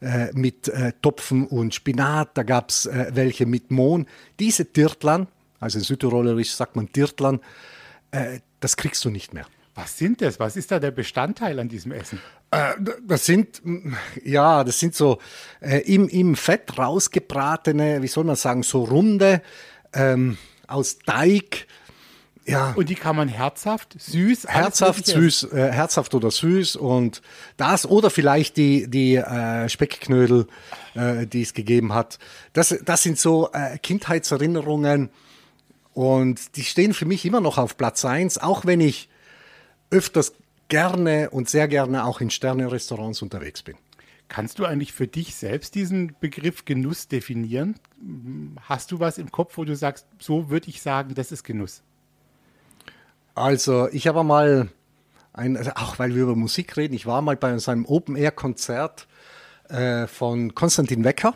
äh, 0.02 0.32
mit 0.34 0.68
äh, 0.68 0.94
Topfen 1.02 1.46
und 1.46 1.76
Spinat, 1.76 2.30
da 2.34 2.42
gab 2.44 2.72
es 2.72 2.88
äh, 2.88 3.12
welche 3.14 3.46
mit 3.46 3.70
Mohn. 3.70 4.08
Diese 4.40 4.66
Dirtlern, 4.66 5.28
also 5.60 5.78
in 5.78 5.84
Südtirolerisch 5.84 6.52
sagt 6.52 6.76
man 6.76 6.88
Dirtlern, 6.92 7.40
äh, 8.12 8.40
das 8.60 8.78
kriegst 8.78 9.06
du 9.06 9.12
nicht 9.12 9.32
mehr. 9.34 9.46
Was 9.76 9.98
sind 10.00 10.22
das? 10.22 10.40
Was 10.40 10.58
ist 10.58 10.72
da 10.72 10.80
der 10.80 10.92
Bestandteil 10.92 11.60
an 11.60 11.70
diesem 11.70 11.92
Essen? 11.92 12.20
Äh, 12.50 12.74
Das 13.06 13.28
sind, 13.28 13.62
ja, 14.26 14.64
das 14.64 14.80
sind 14.80 14.96
so 14.96 15.20
äh, 15.62 15.78
im, 15.82 16.10
im 16.10 16.36
Fett 16.36 16.80
rausgebratene, 16.80 18.02
wie 18.02 18.08
soll 18.08 18.24
man 18.24 18.36
sagen, 18.36 18.64
so 18.64 18.84
runde 18.86 19.44
ähm, 19.94 20.38
aus 20.68 20.98
Teig. 21.06 21.68
Ja, 22.50 22.74
Und 22.76 22.90
die 22.90 22.96
kann 22.96 23.16
man 23.16 23.28
herzhaft, 23.28 23.96
süß, 24.00 24.48
herzhaft, 24.48 25.06
süß, 25.06 25.44
äh, 25.52 25.72
herzhaft 25.72 26.16
oder 26.16 26.32
süß 26.32 26.76
und 26.76 27.22
das 27.58 27.86
oder 27.86 28.10
vielleicht 28.10 28.58
die, 28.58 28.90
die 28.90 29.16
äh, 29.16 29.70
Speckknödel, 29.70 30.48
äh, 30.96 31.28
die 31.28 31.44
es 31.44 31.54
gegeben 31.54 31.94
hat. 31.94 32.18
Das, 32.54 32.76
das 32.84 33.04
sind 33.04 33.20
so 33.20 33.52
äh, 33.54 33.78
Kindheitserinnerungen 33.78 35.10
und 35.94 36.56
die 36.56 36.64
stehen 36.64 36.94
für 36.94 37.06
mich 37.06 37.26
immer 37.26 37.42
noch 37.42 37.58
auf 37.58 37.78
Platz 37.78 38.04
eins, 38.06 38.38
auch 38.38 38.66
wenn 38.66 38.82
ich 38.82 39.10
öfters 39.92 40.34
gerne 40.70 41.30
und 41.30 41.50
sehr 41.50 41.68
gerne 41.68 42.06
auch 42.06 42.22
in 42.22 42.30
Sterne-Restaurants 42.30 43.22
unterwegs 43.22 43.64
bin. 43.64 43.76
Kannst 44.28 44.60
du 44.60 44.66
eigentlich 44.66 44.94
für 44.94 45.08
dich 45.08 45.36
selbst 45.36 45.74
diesen 45.74 46.16
Begriff 46.20 46.64
Genuss 46.64 47.08
definieren? 47.08 47.76
Hast 48.62 48.92
du 48.92 49.00
was 49.00 49.18
im 49.18 49.32
Kopf, 49.32 49.58
wo 49.58 49.66
du 49.66 49.76
sagst, 49.76 50.06
so 50.20 50.52
würde 50.52 50.70
ich 50.70 50.82
sagen, 50.82 51.16
das 51.16 51.32
ist 51.32 51.44
Genuss? 51.44 51.82
Also, 53.40 53.88
ich 53.94 54.06
habe 54.06 54.26
mal, 54.26 54.68
ein, 55.32 55.56
also 55.56 55.72
auch 55.76 55.98
weil 55.98 56.14
wir 56.14 56.24
über 56.24 56.36
Musik 56.36 56.76
reden, 56.76 56.94
ich 56.94 57.06
war 57.06 57.22
mal 57.22 57.38
bei 57.38 57.58
seinem 57.58 57.86
Open-Air-Konzert 57.86 59.08
äh, 59.70 60.08
von 60.08 60.54
Konstantin 60.54 61.06
Wecker. 61.06 61.36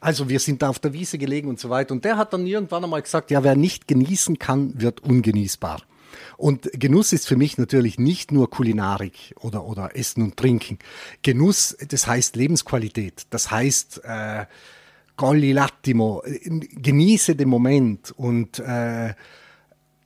Also, 0.00 0.30
wir 0.30 0.40
sind 0.40 0.62
da 0.62 0.70
auf 0.70 0.78
der 0.78 0.94
Wiese 0.94 1.18
gelegen 1.18 1.50
und 1.50 1.60
so 1.60 1.68
weiter. 1.68 1.92
Und 1.92 2.06
der 2.06 2.16
hat 2.16 2.32
dann 2.32 2.46
irgendwann 2.46 2.84
einmal 2.84 3.02
gesagt, 3.02 3.30
ja, 3.30 3.44
wer 3.44 3.54
nicht 3.54 3.86
genießen 3.86 4.38
kann, 4.38 4.80
wird 4.80 5.00
ungenießbar. 5.00 5.82
Und 6.38 6.70
Genuss 6.72 7.12
ist 7.12 7.28
für 7.28 7.36
mich 7.36 7.58
natürlich 7.58 7.98
nicht 7.98 8.32
nur 8.32 8.48
Kulinarik 8.48 9.34
oder, 9.40 9.66
oder 9.66 9.94
Essen 9.94 10.22
und 10.22 10.38
Trinken. 10.38 10.78
Genuss, 11.20 11.76
das 11.86 12.06
heißt 12.06 12.34
Lebensqualität. 12.34 13.26
Das 13.28 13.50
heißt, 13.50 14.00
äh, 14.04 14.46
Golli 15.18 15.52
l'attimo, 15.52 16.24
äh, 16.24 16.38
genieße 16.48 17.36
den 17.36 17.50
Moment 17.50 18.10
und 18.12 18.58
äh, 18.60 19.12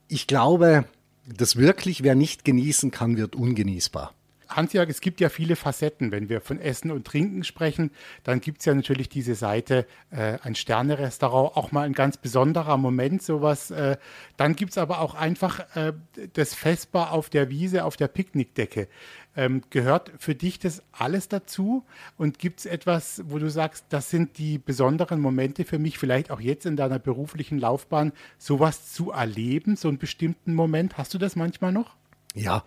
ich 0.09 0.27
glaube, 0.27 0.87
dass 1.27 1.57
wirklich, 1.57 2.03
wer 2.03 2.15
nicht 2.15 2.45
genießen 2.45 2.91
kann, 2.91 3.17
wird 3.17 3.35
ungenießbar. 3.35 4.15
Hans-Jörg, 4.57 4.89
es 4.89 5.01
gibt 5.01 5.21
ja 5.21 5.29
viele 5.29 5.57
Facetten. 5.57 6.13
Wenn 6.13 6.29
wir 6.29 6.41
von 6.41 6.61
Essen 6.61 6.91
und 6.91 7.07
Trinken 7.07 7.45
sprechen, 7.45 7.91
dann 8.23 8.41
gibt 8.41 8.61
es 8.61 8.67
ja 8.67 8.75
natürlich 8.75 9.09
diese 9.09 9.35
Seite, 9.35 9.87
äh, 10.11 10.39
ein 10.43 10.55
Sterne-Restaurant, 10.55 11.57
auch 11.57 11.73
mal 11.73 11.83
ein 11.83 11.93
ganz 11.93 12.17
besonderer 12.17 12.77
Moment, 12.77 13.23
sowas. 13.23 13.71
Äh, 13.71 13.97
dann 14.37 14.57
gibt 14.57 14.73
es 14.73 14.79
aber 14.79 15.01
auch 15.01 15.15
einfach 15.15 15.77
äh, 15.77 15.93
das 16.35 16.55
Vesper 16.55 17.13
auf 17.13 17.31
der 17.31 17.51
Wiese, 17.51 17.85
auf 17.85 17.97
der 17.97 18.09
Picknickdecke. 18.09 18.89
Ähm, 19.37 19.63
gehört 19.71 20.13
für 20.19 20.35
dich 20.35 20.59
das 20.59 20.83
alles 20.93 21.29
dazu? 21.29 21.85
Und 22.17 22.39
gibt 22.39 22.61
es 22.61 22.67
etwas, 22.67 23.23
wo 23.27 23.39
du 23.39 23.51
sagst, 23.51 23.87
das 23.89 24.11
sind 24.11 24.39
die 24.39 24.59
besonderen 24.59 25.21
Momente 25.21 25.65
für 25.65 25.79
mich, 25.79 25.99
vielleicht 25.99 26.31
auch 26.31 26.41
jetzt 26.41 26.67
in 26.67 26.77
deiner 26.77 26.99
beruflichen 26.99 27.59
Laufbahn, 27.59 28.13
sowas 28.39 28.93
zu 28.93 29.11
erleben, 29.11 29.77
so 29.77 29.89
einen 29.89 29.99
bestimmten 29.99 30.55
Moment? 30.55 30.99
Hast 30.99 31.15
du 31.15 31.19
das 31.19 31.35
manchmal 31.35 31.73
noch? 31.73 31.97
Ja, 32.35 32.65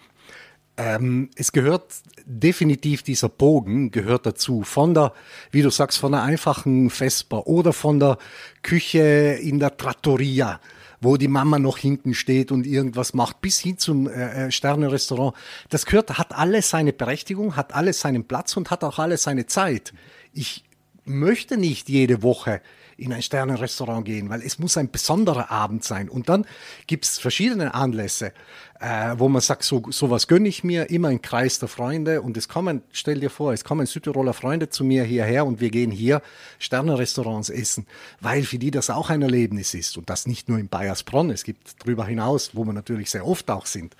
ähm, 0.78 1.30
es 1.36 1.52
gehört 1.52 1.96
definitiv 2.26 3.02
dieser 3.02 3.30
Bogen 3.30 3.92
gehört 3.92 4.26
dazu. 4.26 4.64
Von 4.64 4.94
der, 4.94 5.14
wie 5.52 5.64
du 5.64 5.70
sagst, 5.70 5.98
von 5.98 6.12
der 6.12 6.22
einfachen 6.22 6.90
Vesper 6.90 7.48
oder 7.48 7.74
von 7.74 8.00
der 8.00 8.18
Küche 8.62 9.40
in 9.42 9.60
der 9.60 9.76
Trattoria, 9.76 10.60
wo 11.02 11.18
die 11.18 11.28
Mama 11.28 11.58
noch 11.58 11.78
hinten 11.78 12.14
steht 12.14 12.52
und 12.52 12.68
irgendwas 12.68 13.14
macht, 13.14 13.42
bis 13.42 13.60
hin 13.60 13.78
zum 13.78 14.08
äh, 14.08 14.52
Sterne-Restaurant. 14.52 15.36
Das 15.70 15.86
gehört, 15.86 16.18
hat 16.18 16.34
alles 16.34 16.70
seine 16.70 16.94
Berechtigung, 16.94 17.56
hat 17.56 17.74
alles 17.74 18.00
seinen 18.00 18.26
Platz 18.26 18.56
und 18.56 18.70
hat 18.70 18.84
auch 18.84 19.00
alles 19.00 19.24
seine 19.24 19.48
Zeit. 19.48 19.94
Ich 20.34 20.64
möchte 21.06 21.58
nicht 21.58 21.90
jede 21.90 22.22
Woche 22.22 22.62
in 22.98 23.14
ein 23.14 23.22
Sternenrestaurant 23.22 24.06
gehen, 24.06 24.30
weil 24.30 24.42
es 24.42 24.58
muss 24.60 24.76
ein 24.76 24.90
besonderer 24.90 25.52
Abend 25.52 25.84
sein. 25.84 26.10
Und 26.10 26.30
dann 26.30 26.46
gibt 26.88 27.06
es 27.06 27.20
verschiedene 27.20 27.74
Anlässe, 27.74 28.34
äh, 28.80 29.16
wo 29.18 29.28
man 29.28 29.42
sagt, 29.42 29.64
so 29.64 29.84
sowas 29.90 30.28
gönne 30.28 30.48
ich 30.48 30.64
mir, 30.64 30.90
immer 30.90 31.08
ein 31.10 31.22
Kreis 31.22 31.60
der 31.60 31.68
Freunde. 31.68 32.22
Und 32.22 32.38
es 32.38 32.48
kommen, 32.48 32.82
stell 32.92 33.20
dir 33.20 33.30
vor, 33.30 33.54
es 33.54 33.64
kommen 33.64 33.86
Südtiroler 33.86 34.34
Freunde 34.34 34.70
zu 34.70 34.84
mir 34.84 35.04
hierher 35.04 35.46
und 35.46 35.60
wir 35.60 35.70
gehen 35.70 35.92
hier 35.92 36.22
Sternenrestaurants 36.60 37.50
essen, 37.50 37.88
weil 38.20 38.44
für 38.44 38.60
die 38.60 38.72
das 38.72 38.90
auch 38.90 39.10
ein 39.10 39.22
Erlebnis 39.22 39.74
ist. 39.74 39.98
Und 39.98 40.10
das 40.10 40.28
nicht 40.28 40.50
nur 40.50 40.60
in 40.60 40.68
Bayersbronn, 40.68 41.30
es 41.32 41.44
gibt 41.44 41.76
darüber 41.80 42.06
hinaus, 42.06 42.52
wo 42.54 42.66
wir 42.66 42.74
natürlich 42.74 43.10
sehr 43.10 43.26
oft 43.26 43.50
auch 43.50 43.66
sind. 43.66 43.96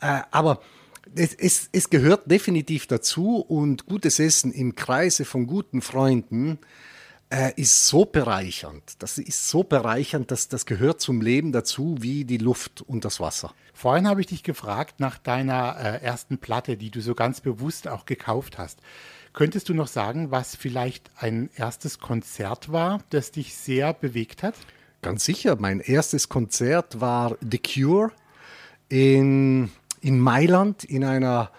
Äh, 0.00 0.20
aber 0.30 0.60
es, 1.14 1.34
es, 1.34 1.68
es 1.72 1.90
gehört 1.90 2.30
definitiv 2.30 2.86
dazu 2.86 3.38
und 3.38 3.86
gutes 3.86 4.18
Essen 4.18 4.52
im 4.52 4.74
Kreise 4.74 5.24
von 5.24 5.46
guten 5.46 5.82
Freunden 5.82 6.58
äh, 7.34 7.52
ist 7.56 7.88
so 7.88 8.04
bereichernd. 8.04 8.94
Das 9.00 9.18
ist 9.18 9.48
so 9.48 9.64
bereichernd, 9.64 10.30
dass 10.30 10.48
das 10.48 10.66
gehört 10.66 11.00
zum 11.00 11.20
Leben 11.20 11.50
dazu 11.50 11.96
wie 11.98 12.24
die 12.24 12.38
Luft 12.38 12.82
und 12.82 13.04
das 13.04 13.18
Wasser. 13.18 13.52
Vorhin 13.72 14.06
habe 14.06 14.20
ich 14.20 14.28
dich 14.28 14.44
gefragt 14.44 15.00
nach 15.00 15.18
deiner 15.18 15.76
äh, 15.76 16.04
ersten 16.04 16.38
Platte, 16.38 16.76
die 16.76 16.90
du 16.90 17.00
so 17.00 17.16
ganz 17.16 17.40
bewusst 17.40 17.88
auch 17.88 18.06
gekauft 18.06 18.58
hast. 18.58 18.78
Könntest 19.32 19.68
du 19.68 19.74
noch 19.74 19.88
sagen, 19.88 20.30
was 20.30 20.54
vielleicht 20.54 21.10
ein 21.16 21.50
erstes 21.56 21.98
Konzert 21.98 22.70
war, 22.70 23.02
das 23.10 23.32
dich 23.32 23.56
sehr 23.56 23.92
bewegt 23.92 24.44
hat? 24.44 24.54
Ganz 25.02 25.24
sicher. 25.24 25.56
Mein 25.58 25.80
erstes 25.80 26.28
Konzert 26.28 27.00
war 27.00 27.36
The 27.40 27.58
Cure 27.58 28.12
in, 28.88 29.72
in 30.00 30.20
Mailand 30.20 30.84
in 30.84 31.02
einer 31.02 31.50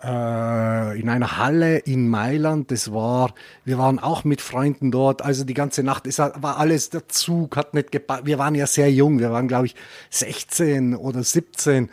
in 0.00 1.08
einer 1.08 1.38
Halle 1.38 1.78
in 1.78 2.08
Mailand. 2.08 2.70
Das 2.70 2.92
war, 2.92 3.34
wir 3.64 3.78
waren 3.78 3.98
auch 3.98 4.22
mit 4.22 4.40
Freunden 4.40 4.92
dort. 4.92 5.22
Also 5.22 5.44
die 5.44 5.54
ganze 5.54 5.82
Nacht, 5.82 6.06
es 6.06 6.18
war 6.20 6.58
alles, 6.58 6.90
der 6.90 7.08
Zug 7.08 7.56
hat 7.56 7.74
nicht 7.74 7.90
gepasst. 7.90 8.24
Wir 8.24 8.38
waren 8.38 8.54
ja 8.54 8.68
sehr 8.68 8.92
jung, 8.92 9.18
wir 9.18 9.32
waren 9.32 9.48
glaube 9.48 9.66
ich 9.66 9.74
16 10.10 10.94
oder 10.94 11.24
17. 11.24 11.90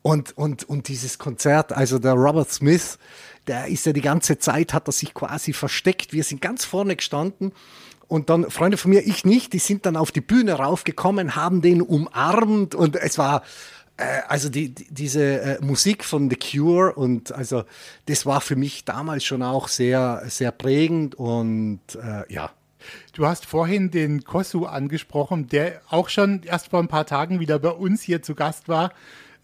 Und, 0.00 0.36
und, 0.36 0.68
und 0.68 0.88
dieses 0.88 1.18
Konzert, 1.18 1.72
also 1.72 1.98
der 1.98 2.14
Robert 2.14 2.50
Smith, 2.50 2.98
der 3.46 3.66
ist 3.66 3.86
ja 3.86 3.92
die 3.92 4.00
ganze 4.00 4.38
Zeit, 4.38 4.72
hat 4.72 4.88
er 4.88 4.92
sich 4.92 5.14
quasi 5.14 5.52
versteckt. 5.52 6.12
Wir 6.12 6.24
sind 6.24 6.40
ganz 6.40 6.64
vorne 6.64 6.96
gestanden. 6.96 7.52
Und 8.08 8.28
dann 8.28 8.50
Freunde 8.50 8.76
von 8.76 8.90
mir, 8.90 9.06
ich 9.06 9.24
nicht, 9.24 9.52
die 9.52 9.58
sind 9.58 9.86
dann 9.86 9.96
auf 9.96 10.10
die 10.10 10.20
Bühne 10.20 10.54
raufgekommen, 10.54 11.36
haben 11.36 11.62
den 11.62 11.80
umarmt 11.80 12.74
und 12.74 12.96
es 12.96 13.16
war, 13.16 13.38
äh, 13.38 13.42
also 14.28 14.48
die, 14.48 14.74
die, 14.74 14.86
diese 14.90 15.40
äh, 15.40 15.64
Musik 15.64 16.04
von 16.04 16.30
The 16.30 16.36
Cure 16.36 16.92
und 16.94 17.32
also 17.32 17.64
das 18.06 18.26
war 18.26 18.40
für 18.40 18.56
mich 18.56 18.84
damals 18.84 19.24
schon 19.24 19.42
auch 19.42 19.68
sehr, 19.68 20.22
sehr 20.26 20.52
prägend 20.52 21.14
und 21.14 21.80
äh, 21.94 22.32
ja. 22.32 22.50
Du 23.12 23.26
hast 23.26 23.46
vorhin 23.46 23.92
den 23.92 24.24
Kosu 24.24 24.66
angesprochen, 24.66 25.46
der 25.46 25.82
auch 25.88 26.08
schon 26.08 26.42
erst 26.42 26.68
vor 26.70 26.80
ein 26.80 26.88
paar 26.88 27.06
Tagen 27.06 27.38
wieder 27.38 27.60
bei 27.60 27.70
uns 27.70 28.02
hier 28.02 28.22
zu 28.22 28.34
Gast 28.34 28.68
war, 28.68 28.92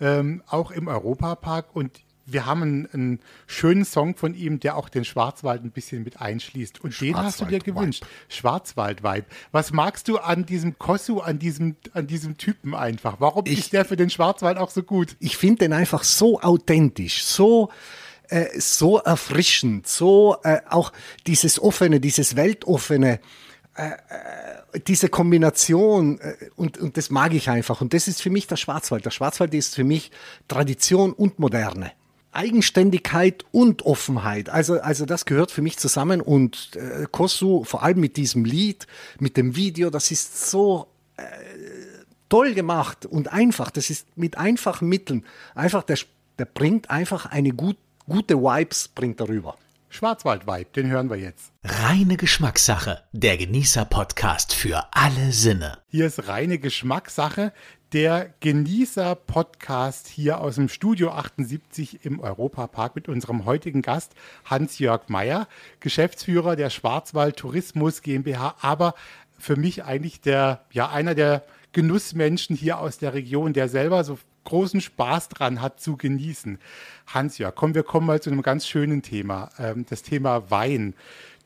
ähm, 0.00 0.42
auch 0.48 0.72
im 0.72 0.88
Europapark 0.88 1.66
und 1.74 2.00
wir 2.30 2.46
haben 2.46 2.62
einen, 2.62 2.86
einen, 2.92 3.20
schönen 3.46 3.84
Song 3.84 4.14
von 4.14 4.34
ihm, 4.34 4.60
der 4.60 4.76
auch 4.76 4.88
den 4.88 5.04
Schwarzwald 5.04 5.64
ein 5.64 5.70
bisschen 5.70 6.04
mit 6.04 6.20
einschließt. 6.20 6.82
Und 6.82 7.00
den 7.00 7.16
hast 7.16 7.40
du 7.40 7.46
dir 7.46 7.58
gewünscht. 7.58 8.04
Schwarzwald-Vibe. 8.28 9.26
Was 9.52 9.72
magst 9.72 10.08
du 10.08 10.18
an 10.18 10.44
diesem 10.46 10.78
Kossu, 10.78 11.20
an 11.20 11.38
diesem, 11.38 11.76
an 11.94 12.06
diesem 12.06 12.36
Typen 12.36 12.74
einfach? 12.74 13.16
Warum 13.18 13.44
ich, 13.46 13.58
ist 13.58 13.72
der 13.72 13.84
für 13.84 13.96
den 13.96 14.10
Schwarzwald 14.10 14.58
auch 14.58 14.70
so 14.70 14.82
gut? 14.82 15.16
Ich 15.20 15.36
finde 15.36 15.60
den 15.60 15.72
einfach 15.72 16.04
so 16.04 16.40
authentisch, 16.40 17.24
so 17.24 17.70
äh, 18.28 18.60
so 18.60 18.98
erfrischend, 18.98 19.86
so 19.86 20.36
äh, 20.42 20.60
auch 20.68 20.92
dieses 21.26 21.60
offene, 21.60 22.00
dieses 22.00 22.36
weltoffene. 22.36 23.20
Äh, 23.74 23.90
äh, 23.90 24.80
diese 24.86 25.08
Kombination 25.08 26.20
äh, 26.20 26.34
und, 26.56 26.78
und 26.78 26.96
das 26.96 27.10
mag 27.10 27.32
ich 27.32 27.48
einfach. 27.48 27.80
Und 27.80 27.94
das 27.94 28.08
ist 28.08 28.20
für 28.20 28.28
mich 28.28 28.48
der 28.48 28.56
Schwarzwald. 28.56 29.04
Der 29.04 29.12
Schwarzwald 29.12 29.54
ist 29.54 29.76
für 29.76 29.84
mich 29.84 30.10
Tradition 30.48 31.12
und 31.12 31.38
Moderne. 31.38 31.92
Eigenständigkeit 32.32 33.44
und 33.52 33.82
Offenheit. 33.86 34.48
Also, 34.48 34.80
also 34.80 35.06
das 35.06 35.24
gehört 35.24 35.50
für 35.50 35.62
mich 35.62 35.78
zusammen 35.78 36.20
und 36.20 36.76
äh, 36.76 37.06
Kosu, 37.10 37.64
vor 37.64 37.82
allem 37.82 38.00
mit 38.00 38.16
diesem 38.16 38.44
Lied, 38.44 38.86
mit 39.18 39.36
dem 39.36 39.56
Video, 39.56 39.90
das 39.90 40.10
ist 40.10 40.50
so 40.50 40.88
äh, 41.16 41.22
toll 42.28 42.54
gemacht 42.54 43.06
und 43.06 43.32
einfach. 43.32 43.70
Das 43.70 43.90
ist 43.90 44.06
mit 44.16 44.36
einfachen 44.38 44.88
Mitteln. 44.88 45.24
Einfach, 45.54 45.82
der, 45.82 45.98
der 46.38 46.44
bringt 46.44 46.90
einfach 46.90 47.26
eine 47.26 47.50
gut, 47.50 47.76
gute 48.06 48.36
Vibes, 48.36 48.88
bringt 48.88 49.20
darüber. 49.20 49.56
Schwarzwald-Vibe, 49.90 50.70
den 50.76 50.88
hören 50.88 51.08
wir 51.08 51.16
jetzt. 51.16 51.50
Reine 51.64 52.18
Geschmackssache, 52.18 53.02
der 53.12 53.38
Genießer-Podcast 53.38 54.52
für 54.54 54.84
alle 54.92 55.32
Sinne. 55.32 55.78
Hier 55.88 56.06
ist 56.06 56.28
reine 56.28 56.58
Geschmackssache 56.58 57.54
der 57.92 58.34
Genießer-Podcast 58.40 60.08
hier 60.08 60.40
aus 60.40 60.56
dem 60.56 60.68
Studio 60.68 61.10
78 61.10 62.04
im 62.04 62.20
Europapark 62.20 62.94
mit 62.94 63.08
unserem 63.08 63.46
heutigen 63.46 63.80
Gast 63.80 64.12
Hans-Jörg 64.44 65.08
Meyer, 65.08 65.48
Geschäftsführer 65.80 66.54
der 66.54 66.68
Schwarzwald 66.68 67.36
Tourismus 67.36 68.02
GmbH, 68.02 68.56
aber 68.60 68.94
für 69.38 69.56
mich 69.56 69.84
eigentlich 69.84 70.20
der, 70.20 70.66
ja, 70.70 70.90
einer 70.90 71.14
der 71.14 71.44
Genussmenschen 71.72 72.56
hier 72.56 72.78
aus 72.78 72.98
der 72.98 73.14
Region, 73.14 73.54
der 73.54 73.68
selber 73.68 74.04
so 74.04 74.18
großen 74.44 74.80
Spaß 74.80 75.28
dran 75.28 75.62
hat 75.62 75.80
zu 75.80 75.96
genießen. 75.96 76.58
Hans-Jörg, 77.06 77.54
komm, 77.54 77.74
wir 77.74 77.84
kommen 77.84 78.06
mal 78.06 78.20
zu 78.20 78.30
einem 78.30 78.42
ganz 78.42 78.66
schönen 78.66 79.02
Thema, 79.02 79.50
ähm, 79.58 79.86
das 79.88 80.02
Thema 80.02 80.50
Wein. 80.50 80.94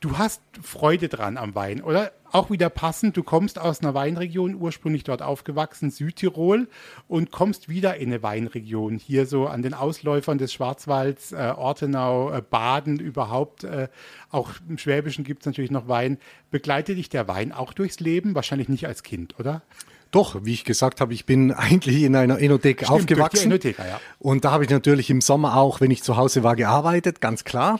Du 0.02 0.18
hast 0.18 0.42
Freude 0.60 1.08
dran 1.08 1.36
am 1.36 1.54
Wein, 1.54 1.80
oder? 1.80 2.10
Auch 2.32 2.50
wieder 2.50 2.70
passend, 2.70 3.16
du 3.16 3.22
kommst 3.22 3.56
aus 3.56 3.82
einer 3.82 3.94
Weinregion, 3.94 4.56
ursprünglich 4.56 5.04
dort 5.04 5.22
aufgewachsen, 5.22 5.92
Südtirol, 5.92 6.66
und 7.06 7.30
kommst 7.30 7.68
wieder 7.68 7.98
in 7.98 8.08
eine 8.08 8.20
Weinregion, 8.20 8.98
hier 8.98 9.26
so 9.26 9.46
an 9.46 9.62
den 9.62 9.74
Ausläufern 9.74 10.38
des 10.38 10.52
Schwarzwalds, 10.52 11.30
äh, 11.30 11.54
Ortenau, 11.56 12.32
äh, 12.32 12.42
Baden 12.42 12.98
überhaupt. 12.98 13.62
Äh, 13.62 13.86
auch 14.32 14.50
im 14.68 14.76
Schwäbischen 14.76 15.22
gibt 15.22 15.42
es 15.42 15.46
natürlich 15.46 15.70
noch 15.70 15.86
Wein. 15.86 16.18
Begleitet 16.50 16.98
dich 16.98 17.08
der 17.08 17.28
Wein 17.28 17.52
auch 17.52 17.72
durchs 17.72 18.00
Leben? 18.00 18.34
Wahrscheinlich 18.34 18.68
nicht 18.68 18.88
als 18.88 19.04
Kind, 19.04 19.38
oder? 19.38 19.62
Doch, 20.10 20.44
wie 20.44 20.52
ich 20.52 20.64
gesagt 20.64 21.00
habe, 21.00 21.14
ich 21.14 21.26
bin 21.26 21.52
eigentlich 21.52 22.02
in 22.02 22.16
einer 22.16 22.40
Enothek 22.40 22.78
Stimmt, 22.78 22.90
aufgewachsen. 22.90 23.52
Enotheka, 23.52 23.86
ja. 23.86 24.00
Und 24.18 24.44
da 24.44 24.50
habe 24.50 24.64
ich 24.64 24.70
natürlich 24.70 25.10
im 25.10 25.20
Sommer 25.20 25.58
auch, 25.58 25.80
wenn 25.80 25.92
ich 25.92 26.02
zu 26.02 26.16
Hause 26.16 26.42
war, 26.42 26.56
gearbeitet, 26.56 27.20
ganz 27.20 27.44
klar. 27.44 27.78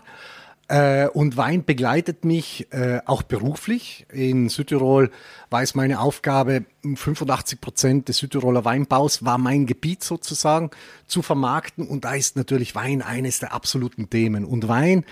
Äh, 0.73 1.09
und 1.09 1.37
Wein 1.37 1.67
begleitet 1.67 2.25
mich 2.25 2.67
äh, 2.73 3.01
auch 3.05 3.23
beruflich. 3.23 4.07
In 4.11 4.49
Südtirol 4.49 5.11
war 5.51 5.61
es 5.61 5.75
meine 5.75 6.01
Aufgabe, 6.01 6.65
85 6.83 7.61
Prozent 7.61 8.09
des 8.09 8.17
Südtiroler 8.17 8.65
Weinbaus 8.65 9.23
war 9.23 9.37
mein 9.37 9.67
Gebiet 9.67 10.03
sozusagen 10.03 10.71
zu 11.07 11.21
vermarkten. 11.21 11.87
Und 11.87 12.07
da 12.07 12.15
ist 12.15 12.37
natürlich 12.37 12.75
Wein 12.75 13.03
eines 13.03 13.39
der 13.39 13.53
absoluten 13.53 14.09
Themen. 14.09 14.47
Und 14.47 14.67
Wein 14.67 15.05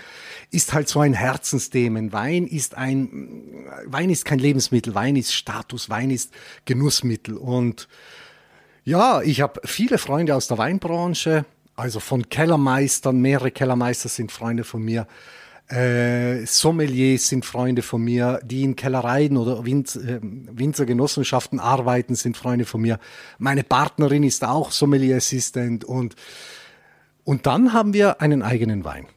ist 0.49 0.73
halt 0.73 0.89
so 0.89 0.99
ein 0.99 1.13
Herzensthemen. 1.13 2.11
Wein 2.11 2.47
ist 2.47 2.75
ein, 2.75 3.67
Wein 3.85 4.09
ist 4.09 4.25
kein 4.25 4.39
Lebensmittel. 4.39 4.95
Wein 4.95 5.15
ist 5.15 5.31
Status. 5.31 5.91
Wein 5.91 6.09
ist 6.09 6.33
Genussmittel. 6.65 7.37
Und 7.37 7.87
ja, 8.83 9.21
ich 9.21 9.41
habe 9.41 9.61
viele 9.65 9.99
Freunde 9.99 10.35
aus 10.35 10.47
der 10.47 10.57
Weinbranche, 10.57 11.45
also 11.75 11.99
von 11.99 12.29
Kellermeistern. 12.29 13.21
Mehrere 13.21 13.51
Kellermeister 13.51 14.09
sind 14.09 14.31
Freunde 14.31 14.63
von 14.63 14.81
mir 14.81 15.05
äh, 15.71 16.45
Sommeliers 16.45 17.27
sind 17.27 17.45
Freunde 17.45 17.81
von 17.81 18.03
mir, 18.03 18.39
die 18.43 18.63
in 18.63 18.75
Kellereien 18.75 19.37
oder 19.37 19.65
Winz, 19.65 19.95
äh, 19.95 20.19
Winzergenossenschaften 20.21 21.59
arbeiten, 21.59 22.15
sind 22.15 22.37
Freunde 22.37 22.65
von 22.65 22.81
mir. 22.81 22.99
Meine 23.37 23.63
Partnerin 23.63 24.23
ist 24.23 24.43
auch 24.43 24.71
Sommelier 24.71 25.17
Assistant 25.17 25.85
und, 25.85 26.15
und 27.23 27.45
dann 27.45 27.73
haben 27.73 27.93
wir 27.93 28.21
einen 28.21 28.41
eigenen 28.41 28.83
Wein. 28.83 29.07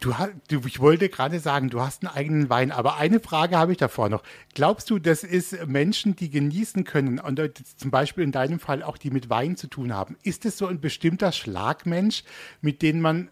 Du, 0.00 0.14
du, 0.48 0.60
ich 0.64 0.78
wollte 0.78 1.08
gerade 1.08 1.40
sagen, 1.40 1.70
du 1.70 1.80
hast 1.80 2.04
einen 2.04 2.14
eigenen 2.14 2.50
Wein, 2.50 2.70
aber 2.70 2.98
eine 2.98 3.18
Frage 3.18 3.58
habe 3.58 3.72
ich 3.72 3.78
davor 3.78 4.08
noch. 4.08 4.22
Glaubst 4.54 4.90
du, 4.90 5.00
das 5.00 5.24
ist 5.24 5.66
Menschen, 5.66 6.14
die 6.14 6.30
genießen 6.30 6.84
können 6.84 7.18
und 7.18 7.40
zum 7.76 7.90
Beispiel 7.90 8.22
in 8.22 8.30
deinem 8.30 8.60
Fall 8.60 8.84
auch 8.84 8.96
die 8.96 9.10
mit 9.10 9.28
Wein 9.28 9.56
zu 9.56 9.66
tun 9.66 9.92
haben? 9.92 10.16
Ist 10.22 10.44
es 10.44 10.56
so 10.56 10.68
ein 10.68 10.80
bestimmter 10.80 11.32
Schlagmensch, 11.32 12.22
mit 12.60 12.80
dem 12.82 13.00
man 13.00 13.28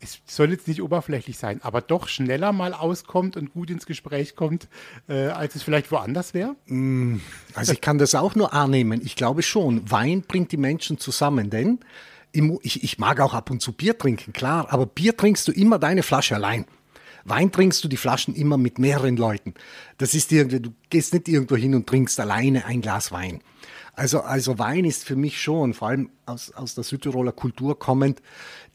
es 0.00 0.20
soll 0.26 0.50
jetzt 0.50 0.68
nicht 0.68 0.82
oberflächlich 0.82 1.38
sein, 1.38 1.60
aber 1.62 1.80
doch 1.80 2.08
schneller 2.08 2.52
mal 2.52 2.74
auskommt 2.74 3.36
und 3.36 3.52
gut 3.52 3.70
ins 3.70 3.86
Gespräch 3.86 4.36
kommt, 4.36 4.68
äh, 5.08 5.28
als 5.28 5.54
es 5.54 5.62
vielleicht 5.62 5.90
woanders 5.90 6.34
wäre? 6.34 6.56
Mm, 6.66 7.16
also 7.54 7.72
ich 7.72 7.80
kann 7.80 7.98
das 7.98 8.14
auch 8.14 8.34
nur 8.34 8.52
annehmen. 8.52 9.00
Ich 9.04 9.16
glaube 9.16 9.42
schon, 9.42 9.90
Wein 9.90 10.22
bringt 10.22 10.52
die 10.52 10.56
Menschen 10.56 10.98
zusammen, 10.98 11.50
denn 11.50 11.80
ich, 12.62 12.84
ich 12.84 12.98
mag 12.98 13.20
auch 13.20 13.32
ab 13.32 13.50
und 13.50 13.62
zu 13.62 13.72
Bier 13.72 13.96
trinken, 13.96 14.32
klar, 14.32 14.66
aber 14.70 14.84
Bier 14.86 15.16
trinkst 15.16 15.48
du 15.48 15.52
immer 15.52 15.78
deine 15.78 16.02
Flasche 16.02 16.34
allein. 16.34 16.66
Wein 17.24 17.50
trinkst 17.50 17.82
du 17.82 17.88
die 17.88 17.96
Flaschen 17.96 18.34
immer 18.34 18.56
mit 18.56 18.78
mehreren 18.78 19.16
Leuten. 19.16 19.54
Das 19.98 20.14
ist 20.14 20.30
irgendwie, 20.30 20.60
du 20.60 20.70
gehst 20.90 21.12
nicht 21.12 21.28
irgendwo 21.28 21.56
hin 21.56 21.74
und 21.74 21.86
trinkst 21.86 22.20
alleine 22.20 22.66
ein 22.66 22.82
Glas 22.82 23.10
Wein. 23.10 23.40
Also, 23.98 24.20
also 24.20 24.58
Wein 24.58 24.84
ist 24.84 25.04
für 25.04 25.16
mich 25.16 25.40
schon, 25.40 25.72
vor 25.72 25.88
allem 25.88 26.10
aus, 26.26 26.52
aus 26.52 26.74
der 26.74 26.84
Südtiroler 26.84 27.32
Kultur 27.32 27.78
kommend, 27.78 28.20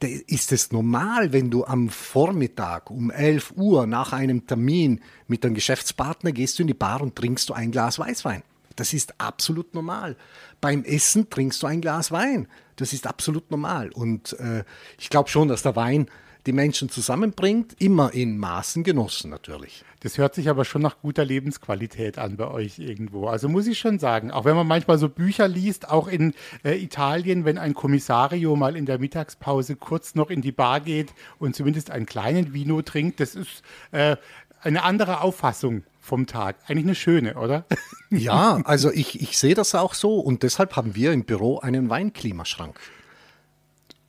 ist 0.02 0.52
es 0.52 0.72
normal, 0.72 1.32
wenn 1.32 1.52
du 1.52 1.64
am 1.64 1.90
Vormittag 1.90 2.90
um 2.90 3.12
11 3.12 3.54
Uhr 3.56 3.86
nach 3.86 4.14
einem 4.14 4.48
Termin 4.48 5.00
mit 5.28 5.46
einem 5.46 5.54
Geschäftspartner 5.54 6.32
gehst 6.32 6.58
du 6.58 6.64
in 6.64 6.68
die 6.68 6.74
Bar 6.74 7.02
und 7.02 7.16
trinkst 7.16 7.48
du 7.50 7.54
ein 7.54 7.70
Glas 7.70 8.00
Weißwein. 8.00 8.42
Das 8.76 8.94
ist 8.94 9.22
absolut 9.22 9.76
normal. 9.76 10.18
Beim 10.60 10.84
Essen 10.84 11.30
trinkst 11.30 11.62
du 11.62 11.68
ein 11.68 11.82
Glas 11.82 12.12
Wein. 12.12 12.48
Das 12.78 12.92
ist 12.92 13.06
absolut 13.06 13.52
normal. 13.52 13.92
Und 13.92 14.34
äh, 14.40 14.64
ich 14.98 15.12
glaube 15.12 15.30
schon, 15.30 15.50
dass 15.50 15.62
der 15.62 15.76
Wein 15.76 16.08
die 16.48 16.52
Menschen 16.52 16.90
zusammenbringt, 16.90 17.76
immer 17.80 18.12
in 18.12 18.40
Maßen 18.40 18.84
genossen 18.84 19.30
natürlich. 19.30 19.86
Das 20.02 20.18
hört 20.18 20.34
sich 20.34 20.50
aber 20.50 20.66
schon 20.66 20.82
nach 20.82 21.00
guter 21.02 21.24
Lebensqualität 21.24 22.18
an 22.18 22.36
bei 22.36 22.48
euch 22.50 22.80
irgendwo. 22.80 23.28
Also 23.28 23.48
muss 23.48 23.68
ich 23.68 23.78
schon 23.78 24.00
sagen, 24.00 24.32
auch 24.32 24.46
wenn 24.46 24.56
man 24.56 24.66
manchmal 24.66 24.98
so 24.98 25.08
Bücher 25.10 25.48
liest, 25.48 25.90
auch 25.90 26.08
in 26.08 26.34
äh, 26.64 26.76
Italien, 26.84 27.46
wenn 27.46 27.60
ein 27.60 27.76
Kommissario 27.76 28.56
mal 28.56 28.76
in 28.76 28.88
der 28.88 28.98
Mittagspause 28.98 29.76
kurz 29.76 30.16
noch 30.16 30.32
in 30.32 30.42
die 30.42 30.52
Bar 30.52 30.82
geht 30.82 31.14
und 31.38 31.56
zumindest 31.56 31.92
einen 31.92 32.08
kleinen 32.08 32.52
Vino 32.52 32.82
trinkt, 32.82 33.20
das 33.20 33.36
ist 33.36 33.62
äh, 33.92 34.18
eine 34.62 34.84
andere 34.84 35.22
Auffassung 35.22 35.84
vom 36.00 36.26
Tag. 36.26 36.56
Eigentlich 36.66 36.86
eine 36.86 36.96
schöne, 36.96 37.36
oder? 37.36 37.66
Ja, 38.10 38.60
also 38.66 38.92
ich, 38.92 39.22
ich 39.22 39.38
sehe 39.38 39.54
das 39.54 39.74
auch 39.74 39.94
so 39.94 40.20
und 40.20 40.44
deshalb 40.44 40.76
haben 40.76 40.96
wir 40.96 41.14
im 41.14 41.24
Büro 41.24 41.60
einen 41.60 41.90
Weinklimaschrank. 41.90 42.78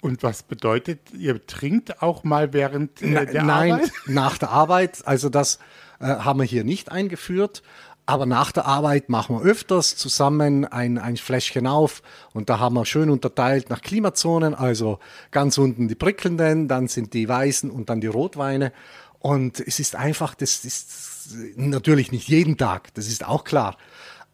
Und 0.03 0.25
was 0.25 0.43
bedeutet, 0.43 0.99
ihr 1.17 1.47
trinkt 1.47 2.03
auch 2.03 2.25
mal 2.25 2.53
während 2.53 3.01
äh, 3.03 3.25
der 3.25 3.45
Nein, 3.45 3.73
Arbeit? 3.73 3.93
Nein, 4.07 4.15
nach 4.15 4.37
der 4.37 4.51
Arbeit. 4.51 5.07
Also 5.07 5.29
das 5.29 5.61
äh, 6.01 6.07
haben 6.07 6.41
wir 6.41 6.45
hier 6.45 6.65
nicht 6.65 6.91
eingeführt. 6.91 7.63
Aber 8.05 8.27
nach 8.27 8.51
der 8.51 8.67
Arbeit 8.67 9.09
machen 9.09 9.37
wir 9.37 9.45
öfters 9.49 9.95
zusammen 9.97 10.65
ein, 10.65 10.99
ein 10.99 11.17
Fläschchen 11.17 11.69
auf 11.69 12.03
und 12.33 12.51
da 12.51 12.59
haben 12.59 12.75
wir 12.75 12.85
schön 12.85 13.11
unterteilt 13.11 13.71
nach 13.71 13.81
Klimazonen. 13.81 14.57
Also 14.57 14.99
ganz 15.31 15.57
unten 15.57 15.87
die 15.87 15.95
prickelnden, 15.95 16.67
dann 16.67 16.89
sind 16.89 17.15
die 17.15 17.29
weißen 17.29 17.71
und 17.71 17.89
dann 17.89 18.01
die 18.01 18.09
Rotweine. 18.09 18.73
Und 19.21 19.61
es 19.61 19.79
ist 19.79 19.95
einfach, 19.95 20.35
das 20.35 20.65
ist 20.65 21.37
natürlich 21.55 22.11
nicht 22.11 22.27
jeden 22.27 22.57
Tag, 22.57 22.93
das 22.95 23.07
ist 23.07 23.25
auch 23.25 23.45
klar. 23.45 23.77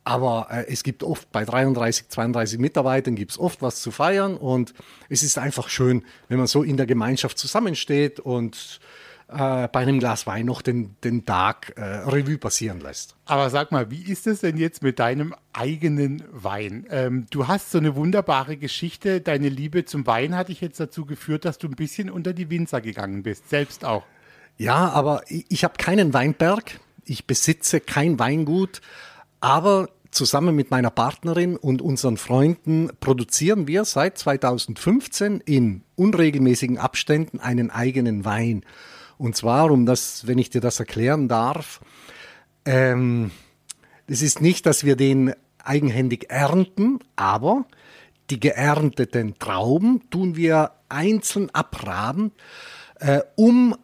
Aber 0.09 0.47
äh, 0.51 0.65
es 0.73 0.85
gibt 0.85 1.03
oft 1.03 1.31
bei 1.33 1.45
33, 1.45 2.09
32 2.09 2.59
Mitarbeitern 2.59 3.15
gibt 3.15 3.33
es 3.33 3.39
oft 3.39 3.61
was 3.61 3.83
zu 3.83 3.91
feiern 3.91 4.39
und 4.39 4.73
es 5.11 5.23
ist 5.23 5.37
einfach 5.37 5.69
schön, 5.69 6.03
wenn 6.29 6.39
man 6.39 6.47
so 6.47 6.63
in 6.63 6.79
der 6.79 6.87
Gemeinschaft 6.87 7.37
zusammensteht 7.37 8.19
und 8.19 8.81
äh, 9.29 9.69
bei 9.69 9.81
einem 9.81 9.99
Glas 9.99 10.27
Wein 10.27 10.47
noch 10.47 10.63
den, 10.63 10.97
den 11.05 11.27
Tag 11.27 11.75
äh, 11.77 11.83
Revue 11.83 12.39
passieren 12.39 12.81
lässt. 12.81 13.17
Aber 13.27 13.51
sag 13.51 13.71
mal, 13.71 13.91
wie 13.91 14.01
ist 14.11 14.27
es 14.27 14.41
denn 14.41 14.57
jetzt 14.57 14.83
mit 14.83 14.99
deinem 14.99 15.35
eigenen 15.53 16.25
Wein? 16.33 16.87
Ähm, 16.89 17.27
du 17.29 17.47
hast 17.47 17.71
so 17.71 17.77
eine 17.77 17.95
wunderbare 17.95 18.57
Geschichte. 18.57 19.21
Deine 19.21 19.51
Liebe 19.51 19.85
zum 19.85 20.07
Wein 20.07 20.35
hat 20.35 20.49
dich 20.49 20.63
jetzt 20.63 20.81
dazu 20.81 21.05
geführt, 21.05 21.45
dass 21.45 21.59
du 21.59 21.69
ein 21.69 21.77
bisschen 21.77 22.09
unter 22.09 22.33
die 22.33 22.49
Winzer 22.49 22.81
gegangen 22.81 23.23
bist, 23.25 23.51
selbst 23.51 23.85
auch. 23.85 24.05
Ja, 24.57 24.89
aber 24.89 25.21
ich, 25.29 25.45
ich 25.51 25.65
habe 25.65 25.75
keinen 25.77 26.15
Weinberg. 26.15 26.81
Ich 27.05 27.27
besitze 27.27 27.81
kein 27.81 28.19
Weingut. 28.19 28.81
Aber 29.41 29.91
zusammen 30.19 30.57
mit 30.57 30.73
meiner 30.73 30.91
Partnerin 30.91 31.57
und 31.57 31.81
unseren 31.81 32.17
Freunden 32.17 32.91
produzieren 32.99 33.69
wir 33.69 33.85
seit 33.85 34.19
2015 34.19 35.41
in 35.47 35.85
unregelmäßigen 35.95 36.77
Abständen 36.77 37.39
einen 37.39 37.71
eigenen 37.71 38.25
Wein. 38.25 38.65
Und 39.17 39.37
zwar, 39.37 39.71
um 39.71 39.87
das, 39.87 40.27
wenn 40.27 40.39
ich 40.39 40.51
dir 40.51 40.61
das 40.61 40.81
erklären 40.81 41.29
darf, 41.29 41.81
ähm, 42.65 43.31
es 44.09 44.21
ist 44.21 44.41
nicht, 44.43 44.67
dass 44.67 44.83
wir 44.83 44.97
den 44.97 45.35
eigenhändig 45.63 46.31
ernten, 46.31 46.99
aber 47.15 47.65
die 48.31 48.41
geernteten 48.41 49.39
Trauben 49.39 50.11
tun 50.11 50.35
wir 50.35 50.73
einzeln 50.89 51.49
abraben, 51.55 52.33
äh, 52.99 53.21
um 53.37 53.77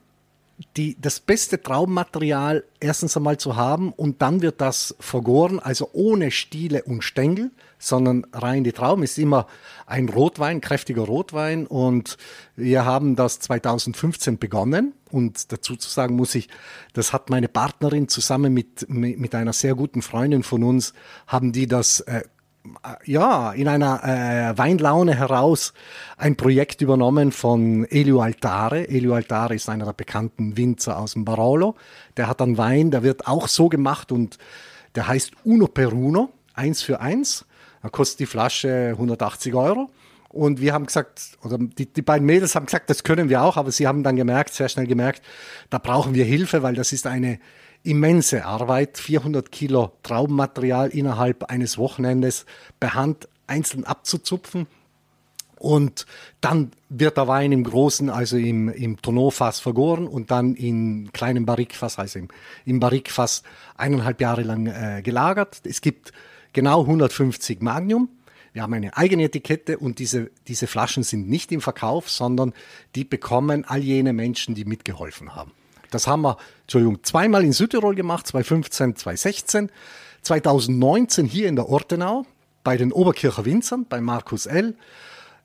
die, 0.76 0.96
das 1.00 1.20
beste 1.20 1.60
Traubenmaterial 1.60 2.64
erstens 2.78 3.16
einmal 3.16 3.38
zu 3.38 3.56
haben 3.56 3.92
und 3.92 4.22
dann 4.22 4.40
wird 4.40 4.60
das 4.60 4.94
vergoren, 5.00 5.58
also 5.58 5.90
ohne 5.92 6.30
Stiele 6.30 6.84
und 6.84 7.02
Stängel, 7.02 7.50
sondern 7.78 8.26
rein 8.32 8.64
die 8.64 8.72
Trauben. 8.72 9.02
Ist 9.02 9.18
immer 9.18 9.46
ein 9.86 10.08
Rotwein, 10.08 10.60
kräftiger 10.60 11.02
Rotwein 11.02 11.66
und 11.66 12.16
wir 12.56 12.84
haben 12.84 13.16
das 13.16 13.40
2015 13.40 14.38
begonnen 14.38 14.94
und 15.10 15.52
dazu 15.52 15.76
zu 15.76 15.88
sagen 15.88 16.16
muss 16.16 16.34
ich, 16.34 16.48
das 16.92 17.12
hat 17.12 17.30
meine 17.30 17.48
Partnerin 17.48 18.08
zusammen 18.08 18.54
mit, 18.54 18.88
mit 18.88 19.34
einer 19.34 19.52
sehr 19.52 19.74
guten 19.74 20.02
Freundin 20.02 20.42
von 20.42 20.62
uns, 20.62 20.94
haben 21.26 21.52
die 21.52 21.66
das 21.66 22.00
äh, 22.00 22.22
ja, 23.04 23.52
in 23.52 23.68
einer 23.68 24.02
äh, 24.04 24.58
Weinlaune 24.58 25.14
heraus 25.14 25.74
ein 26.16 26.36
Projekt 26.36 26.80
übernommen 26.80 27.30
von 27.32 27.84
Elio 27.84 28.20
Altare. 28.20 28.88
Elio 28.88 29.14
Altare 29.14 29.54
ist 29.54 29.68
einer 29.68 29.84
der 29.84 29.92
bekannten 29.92 30.56
Winzer 30.56 30.98
aus 30.98 31.12
dem 31.12 31.24
Barolo. 31.24 31.74
Der 32.16 32.26
hat 32.26 32.40
einen 32.40 32.56
Wein, 32.56 32.90
der 32.90 33.02
wird 33.02 33.26
auch 33.26 33.48
so 33.48 33.68
gemacht 33.68 34.12
und 34.12 34.38
der 34.94 35.08
heißt 35.08 35.32
Uno 35.44 35.66
per 35.66 35.92
Uno, 35.92 36.30
eins 36.54 36.82
für 36.82 37.00
eins. 37.00 37.44
Da 37.82 37.90
kostet 37.90 38.20
die 38.20 38.26
Flasche 38.26 38.90
180 38.92 39.54
Euro. 39.54 39.90
Und 40.28 40.60
wir 40.60 40.72
haben 40.72 40.86
gesagt, 40.86 41.38
oder 41.44 41.58
die, 41.58 41.86
die 41.86 42.02
beiden 42.02 42.26
Mädels 42.26 42.54
haben 42.54 42.66
gesagt, 42.66 42.90
das 42.90 43.04
können 43.04 43.28
wir 43.28 43.42
auch, 43.42 43.56
aber 43.56 43.70
sie 43.70 43.86
haben 43.86 44.02
dann 44.02 44.16
gemerkt, 44.16 44.52
sehr 44.52 44.68
schnell 44.68 44.86
gemerkt, 44.86 45.22
da 45.70 45.78
brauchen 45.78 46.14
wir 46.14 46.24
Hilfe, 46.24 46.62
weil 46.62 46.74
das 46.74 46.92
ist 46.92 47.06
eine 47.06 47.38
immense 47.84 48.44
Arbeit, 48.44 48.98
400 48.98 49.52
Kilo 49.52 49.92
Traubenmaterial 50.02 50.88
innerhalb 50.88 51.44
eines 51.44 51.78
Wochenendes 51.78 52.46
per 52.80 52.94
Hand 52.94 53.28
einzeln 53.46 53.84
abzuzupfen. 53.84 54.66
Und 55.58 56.06
dann 56.40 56.72
wird 56.88 57.16
der 57.16 57.28
Wein 57.28 57.52
im 57.52 57.62
großen, 57.62 58.10
also 58.10 58.36
im, 58.36 58.68
im 58.68 59.00
Tonneaufass 59.00 59.60
vergoren 59.60 60.06
und 60.06 60.30
dann 60.30 60.54
in 60.54 61.12
kleinem 61.12 61.46
Barrikfass, 61.46 61.98
also 61.98 62.18
im, 62.18 62.28
im 62.64 62.80
Barrikfass 62.80 63.42
eineinhalb 63.76 64.20
Jahre 64.20 64.42
lang 64.42 64.66
äh, 64.66 65.00
gelagert. 65.02 65.60
Es 65.64 65.80
gibt 65.80 66.12
genau 66.52 66.80
150 66.80 67.62
Magnum. 67.62 68.08
Wir 68.52 68.62
haben 68.62 68.74
eine 68.74 68.96
eigene 68.96 69.24
Etikette 69.24 69.78
und 69.78 69.98
diese, 69.98 70.30
diese 70.48 70.66
Flaschen 70.66 71.02
sind 71.02 71.28
nicht 71.28 71.50
im 71.52 71.60
Verkauf, 71.60 72.10
sondern 72.10 72.52
die 72.94 73.04
bekommen 73.04 73.64
all 73.64 73.82
jene 73.82 74.12
Menschen, 74.12 74.54
die 74.54 74.64
mitgeholfen 74.64 75.34
haben. 75.34 75.52
Das 75.94 76.06
haben 76.06 76.22
wir, 76.22 76.36
Entschuldigung, 76.62 77.02
zweimal 77.04 77.44
in 77.44 77.52
Südtirol 77.52 77.94
gemacht, 77.94 78.26
2015, 78.26 78.96
2016. 78.96 79.70
2019 80.22 81.26
hier 81.26 81.48
in 81.48 81.56
der 81.56 81.68
Ortenau 81.68 82.26
bei 82.64 82.76
den 82.76 82.92
Oberkircher 82.92 83.44
Winzern, 83.44 83.86
bei 83.88 84.00
Markus 84.00 84.46
L. 84.46 84.74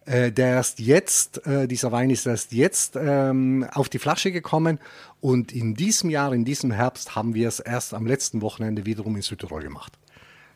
Äh, 0.06 0.32
der 0.32 0.48
erst 0.48 0.80
jetzt, 0.80 1.46
äh, 1.46 1.68
dieser 1.68 1.92
Wein 1.92 2.10
ist 2.10 2.26
erst 2.26 2.54
jetzt 2.54 2.96
ähm, 2.96 3.68
auf 3.74 3.90
die 3.90 4.00
Flasche 4.00 4.32
gekommen 4.32 4.80
und 5.22 5.52
in 5.52 5.76
diesem 5.76 6.10
Jahr, 6.10 6.34
in 6.34 6.46
diesem 6.46 6.72
Herbst 6.72 7.16
haben 7.16 7.36
wir 7.36 7.48
es 7.48 7.60
erst 7.60 7.94
am 7.94 8.08
letzten 8.08 8.42
Wochenende 8.42 8.86
wiederum 8.86 9.16
in 9.18 9.22
Südtirol 9.22 9.62
gemacht. 9.62 9.94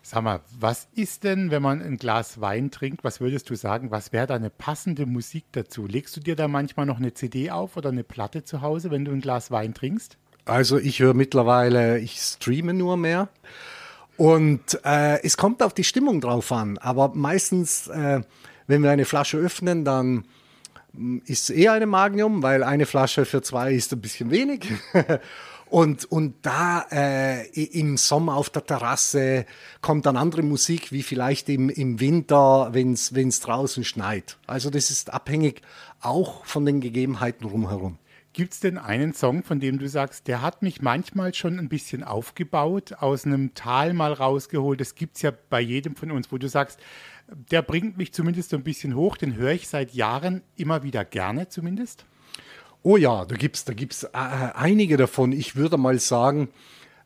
Sag 0.06 0.22
mal, 0.22 0.42
was 0.60 0.90
ist 0.94 1.24
denn, 1.24 1.50
wenn 1.50 1.62
man 1.62 1.82
ein 1.82 1.96
Glas 1.96 2.42
Wein 2.42 2.72
trinkt, 2.72 3.06
was 3.06 3.22
würdest 3.22 3.50
du 3.50 3.56
sagen, 3.56 3.90
was 3.90 4.12
wäre 4.12 4.28
da 4.28 4.36
eine 4.36 4.50
passende 4.50 5.06
Musik 5.06 5.46
dazu? 5.54 5.88
Legst 5.88 6.18
du 6.18 6.20
dir 6.20 6.36
da 6.36 6.50
manchmal 6.50 6.86
noch 6.86 6.98
eine 6.98 7.14
CD 7.14 7.52
auf 7.52 7.78
oder 7.78 7.88
eine 7.88 8.04
Platte 8.04 8.44
zu 8.44 8.62
Hause, 8.62 8.92
wenn 8.92 9.06
du 9.06 9.14
ein 9.14 9.22
Glas 9.22 9.50
Wein 9.50 9.74
trinkst? 9.74 10.18
Also 10.44 10.78
ich 10.78 11.00
höre 11.00 11.14
mittlerweile, 11.14 12.00
ich 12.00 12.20
streame 12.20 12.74
nur 12.74 12.98
mehr. 12.98 13.30
Und 14.18 14.78
äh, 14.84 15.24
es 15.24 15.38
kommt 15.38 15.64
auf 15.64 15.74
die 15.74 15.86
Stimmung 15.86 16.20
drauf 16.20 16.52
an. 16.52 16.78
Aber 16.80 17.14
meistens, 17.16 17.88
äh, 17.88 18.22
wenn 18.68 18.84
wir 18.84 18.92
eine 18.92 19.06
Flasche 19.06 19.38
öffnen, 19.38 19.86
dann 19.86 20.26
mm, 20.92 21.20
ist 21.26 21.50
es 21.50 21.50
eher 21.50 21.72
eine 21.72 21.88
Magnum, 21.88 22.44
weil 22.44 22.62
eine 22.62 22.86
Flasche 22.86 23.24
für 23.24 23.42
zwei 23.42 23.74
ist 23.74 23.94
ein 23.94 24.02
bisschen 24.02 24.32
wenig. 24.32 24.68
Und, 25.74 26.06
und 26.06 26.36
da 26.44 26.86
äh, 26.92 27.50
im 27.52 27.98
Sommer 27.98 28.36
auf 28.36 28.52
der 28.52 28.64
Terrasse 28.64 29.48
kommt 29.82 30.06
dann 30.06 30.18
andere 30.18 30.44
Musik, 30.44 30.92
wie 30.92 31.02
vielleicht 31.02 31.50
im, 31.50 31.68
im 31.68 32.00
Winter, 32.00 32.70
wenn 32.74 32.94
es 32.94 33.40
draußen 33.40 33.84
schneit. 33.84 34.38
Also 34.46 34.70
das 34.70 34.92
ist 34.92 35.12
abhängig 35.12 35.64
auch 36.00 36.46
von 36.46 36.68
den 36.68 36.80
Gegebenheiten 36.80 37.48
rumherum. 37.48 37.98
Gibt 38.34 38.54
es 38.54 38.60
denn 38.60 38.78
einen 38.78 39.16
Song, 39.16 39.42
von 39.42 39.60
dem 39.60 39.80
du 39.80 39.90
sagst, 39.90 40.28
der 40.28 40.44
hat 40.44 40.62
mich 40.62 40.84
manchmal 40.84 41.34
schon 41.34 41.58
ein 41.58 41.70
bisschen 41.70 42.04
aufgebaut, 42.04 42.94
aus 43.00 43.26
einem 43.26 43.56
Tal 43.56 43.94
mal 43.94 44.14
rausgeholt? 44.14 44.80
Das 44.80 44.94
gibt 44.94 45.16
es 45.16 45.24
ja 45.24 45.34
bei 45.50 45.60
jedem 45.60 45.96
von 45.96 46.12
uns, 46.12 46.32
wo 46.32 46.38
du 46.38 46.48
sagst, 46.48 46.80
der 47.28 47.64
bringt 47.64 47.98
mich 47.98 48.14
zumindest 48.14 48.52
so 48.52 48.58
ein 48.58 48.64
bisschen 48.64 48.96
hoch, 48.96 49.18
den 49.18 49.38
höre 49.38 49.54
ich 49.54 49.68
seit 49.68 49.96
Jahren 49.96 50.44
immer 50.56 50.84
wieder 50.84 51.04
gerne 51.04 51.50
zumindest. 51.50 52.06
Oh 52.84 52.98
ja, 52.98 53.26
da 53.26 53.36
gibt's, 53.36 53.64
da 53.66 53.74
gibt's 53.74 54.04
äh, 54.04 54.10
einige 54.14 54.98
davon. 54.98 55.32
Ich 55.32 55.56
würde 55.56 55.78
mal 55.78 56.00
sagen, 56.00 56.50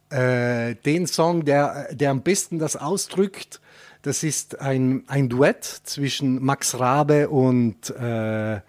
äh, 0.09 0.75
den 0.75 1.05
Song, 1.07 1.45
der, 1.45 1.93
der 1.93 2.11
am 2.11 2.21
besten 2.21 2.59
das 2.59 2.75
ausdrückt, 2.75 3.61
das 4.01 4.23
ist 4.23 4.59
ein, 4.59 5.03
ein 5.07 5.29
Duett 5.29 5.63
zwischen 5.63 6.43
Max 6.43 6.79
Rabe 6.79 7.29
und 7.29 7.89
äh, 7.91 8.61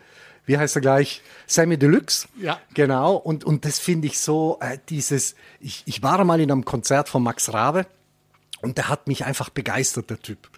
wie 0.47 0.57
heißt 0.57 0.77
er 0.77 0.81
gleich? 0.81 1.23
Sammy 1.47 1.79
Deluxe. 1.79 2.27
Ja. 2.41 2.59
Genau. 2.75 3.17
Und, 3.17 3.45
und 3.45 3.65
das 3.65 3.79
finde 3.79 4.07
ich 4.07 4.19
so, 4.19 4.59
äh, 4.61 4.79
dieses, 4.89 5.35
ich, 5.61 5.83
ich 5.87 6.03
war 6.03 6.25
mal 6.25 6.41
in 6.41 6.51
einem 6.51 6.65
Konzert 6.65 7.09
von 7.09 7.23
Max 7.23 7.53
Rabe 7.53 7.87
und 8.63 8.79
der 8.79 8.89
hat 8.89 9.07
mich 9.07 9.25
einfach 9.25 9.51
begeistert, 9.51 10.11
der 10.11 10.21
Typ. 10.21 10.49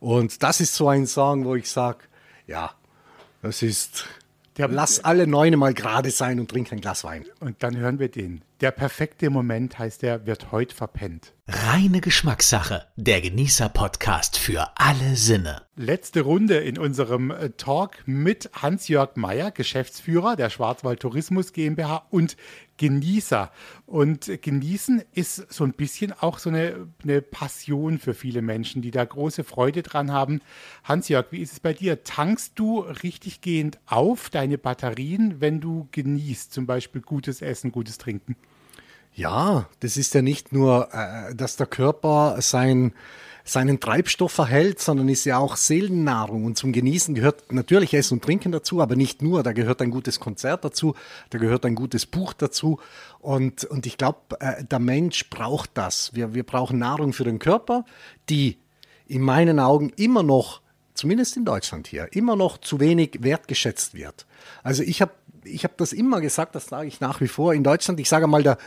Und 0.00 0.42
das 0.42 0.60
ist 0.60 0.74
so 0.74 0.88
ein 0.88 1.06
Song, 1.06 1.44
wo 1.44 1.54
ich 1.54 1.70
sage, 1.70 1.98
ja, 2.46 2.72
das 3.42 3.62
ist, 3.62 4.06
lass 4.66 5.04
alle 5.04 5.26
Neune 5.26 5.56
mal 5.56 5.74
gerade 5.74 6.10
sein 6.10 6.40
und 6.40 6.50
trink 6.50 6.72
ein 6.72 6.80
Glas 6.80 7.04
Wein. 7.04 7.24
Und 7.40 7.62
dann 7.62 7.76
hören 7.76 7.98
wir 7.98 8.08
den. 8.08 8.42
Der 8.60 8.72
perfekte 8.72 9.30
Moment 9.30 9.78
heißt 9.78 10.02
der, 10.02 10.26
wird 10.26 10.50
heute 10.50 10.74
verpennt. 10.74 11.32
Reine 11.46 12.00
Geschmackssache. 12.00 12.86
Der 12.96 13.20
Genießer-Podcast 13.20 14.36
für 14.36 14.68
alle 14.74 15.14
Sinne. 15.14 15.62
Letzte 15.76 16.22
Runde 16.22 16.56
in 16.56 16.76
unserem 16.76 17.30
äh, 17.30 17.50
Talk 17.50 18.02
mit 18.04 18.50
Hans-Jörg 18.52 19.14
Meyer, 19.14 19.52
Geschäftsführer 19.52 20.34
der 20.34 20.50
Schwarzwald 20.50 20.98
Tourismus 20.98 21.52
GmbH 21.52 22.04
und 22.10 22.36
Genießer. 22.78 23.52
Und 23.86 24.42
genießen 24.42 25.02
ist 25.12 25.52
so 25.52 25.62
ein 25.64 25.72
bisschen 25.72 26.12
auch 26.12 26.38
so 26.38 26.50
eine, 26.50 26.88
eine 27.04 27.22
Passion 27.22 27.98
für 27.98 28.12
viele 28.12 28.42
Menschen, 28.42 28.82
die 28.82 28.90
da 28.90 29.04
große 29.04 29.44
Freude 29.44 29.82
dran 29.82 30.12
haben. 30.12 30.40
Hans-Jörg, 30.82 31.26
wie 31.30 31.40
ist 31.40 31.52
es 31.52 31.60
bei 31.60 31.72
dir? 31.74 32.02
Tankst 32.02 32.58
du 32.58 32.80
richtig 32.80 33.40
gehend 33.40 33.78
auf 33.86 34.30
deine 34.30 34.58
Batterien, 34.58 35.40
wenn 35.40 35.60
du 35.60 35.88
genießt, 35.92 36.52
zum 36.52 36.66
Beispiel 36.66 37.02
gutes 37.02 37.40
Essen, 37.40 37.70
gutes 37.70 37.98
Trinken? 37.98 38.36
Ja, 39.18 39.66
das 39.80 39.96
ist 39.96 40.14
ja 40.14 40.22
nicht 40.22 40.52
nur, 40.52 40.94
äh, 40.94 41.34
dass 41.34 41.56
der 41.56 41.66
Körper 41.66 42.36
sein, 42.38 42.92
seinen 43.42 43.80
Treibstoff 43.80 44.38
erhält, 44.38 44.78
sondern 44.78 45.08
ist 45.08 45.24
ja 45.24 45.38
auch 45.38 45.56
Seelennahrung. 45.56 46.44
Und 46.44 46.56
zum 46.56 46.70
Genießen 46.70 47.16
gehört 47.16 47.52
natürlich 47.52 47.94
Essen 47.94 48.14
und 48.14 48.24
Trinken 48.24 48.52
dazu, 48.52 48.80
aber 48.80 48.94
nicht 48.94 49.20
nur. 49.20 49.42
Da 49.42 49.52
gehört 49.52 49.82
ein 49.82 49.90
gutes 49.90 50.20
Konzert 50.20 50.64
dazu, 50.64 50.94
da 51.30 51.38
gehört 51.38 51.66
ein 51.66 51.74
gutes 51.74 52.06
Buch 52.06 52.32
dazu. 52.32 52.78
Und, 53.18 53.64
und 53.64 53.86
ich 53.86 53.98
glaube, 53.98 54.20
äh, 54.38 54.62
der 54.62 54.78
Mensch 54.78 55.28
braucht 55.30 55.70
das. 55.74 56.14
Wir, 56.14 56.32
wir 56.32 56.44
brauchen 56.44 56.78
Nahrung 56.78 57.12
für 57.12 57.24
den 57.24 57.40
Körper, 57.40 57.84
die 58.28 58.58
in 59.08 59.22
meinen 59.22 59.58
Augen 59.58 59.92
immer 59.96 60.22
noch, 60.22 60.60
zumindest 60.94 61.36
in 61.36 61.44
Deutschland 61.44 61.88
hier, 61.88 62.06
immer 62.12 62.36
noch 62.36 62.58
zu 62.58 62.78
wenig 62.78 63.18
wertgeschätzt 63.18 63.94
wird. 63.94 64.26
Also 64.62 64.84
ich 64.84 65.02
habe 65.02 65.12
ich 65.42 65.64
hab 65.64 65.76
das 65.76 65.92
immer 65.92 66.20
gesagt, 66.20 66.54
das 66.54 66.66
sage 66.66 66.86
ich 66.86 67.00
nach 67.00 67.20
wie 67.20 67.28
vor 67.28 67.52
in 67.52 67.64
Deutschland. 67.64 67.98
Ich 67.98 68.08
sage 68.08 68.28
mal, 68.28 68.44
der, 68.44 68.58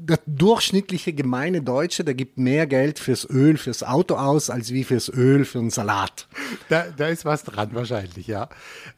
der 0.00 0.20
durchschnittliche 0.26 1.12
gemeine 1.12 1.60
Deutsche, 1.60 2.04
der 2.04 2.14
gibt 2.14 2.38
mehr 2.38 2.68
Geld 2.68 3.00
fürs 3.00 3.28
Öl, 3.28 3.56
fürs 3.58 3.82
Auto 3.82 4.14
aus, 4.14 4.48
als 4.48 4.72
wie 4.72 4.84
fürs 4.84 5.08
Öl 5.12 5.44
für 5.44 5.58
einen 5.58 5.70
Salat. 5.70 6.28
Da, 6.68 6.86
da 6.96 7.08
ist 7.08 7.24
was 7.24 7.42
dran 7.42 7.70
wahrscheinlich, 7.74 8.28
ja. 8.28 8.48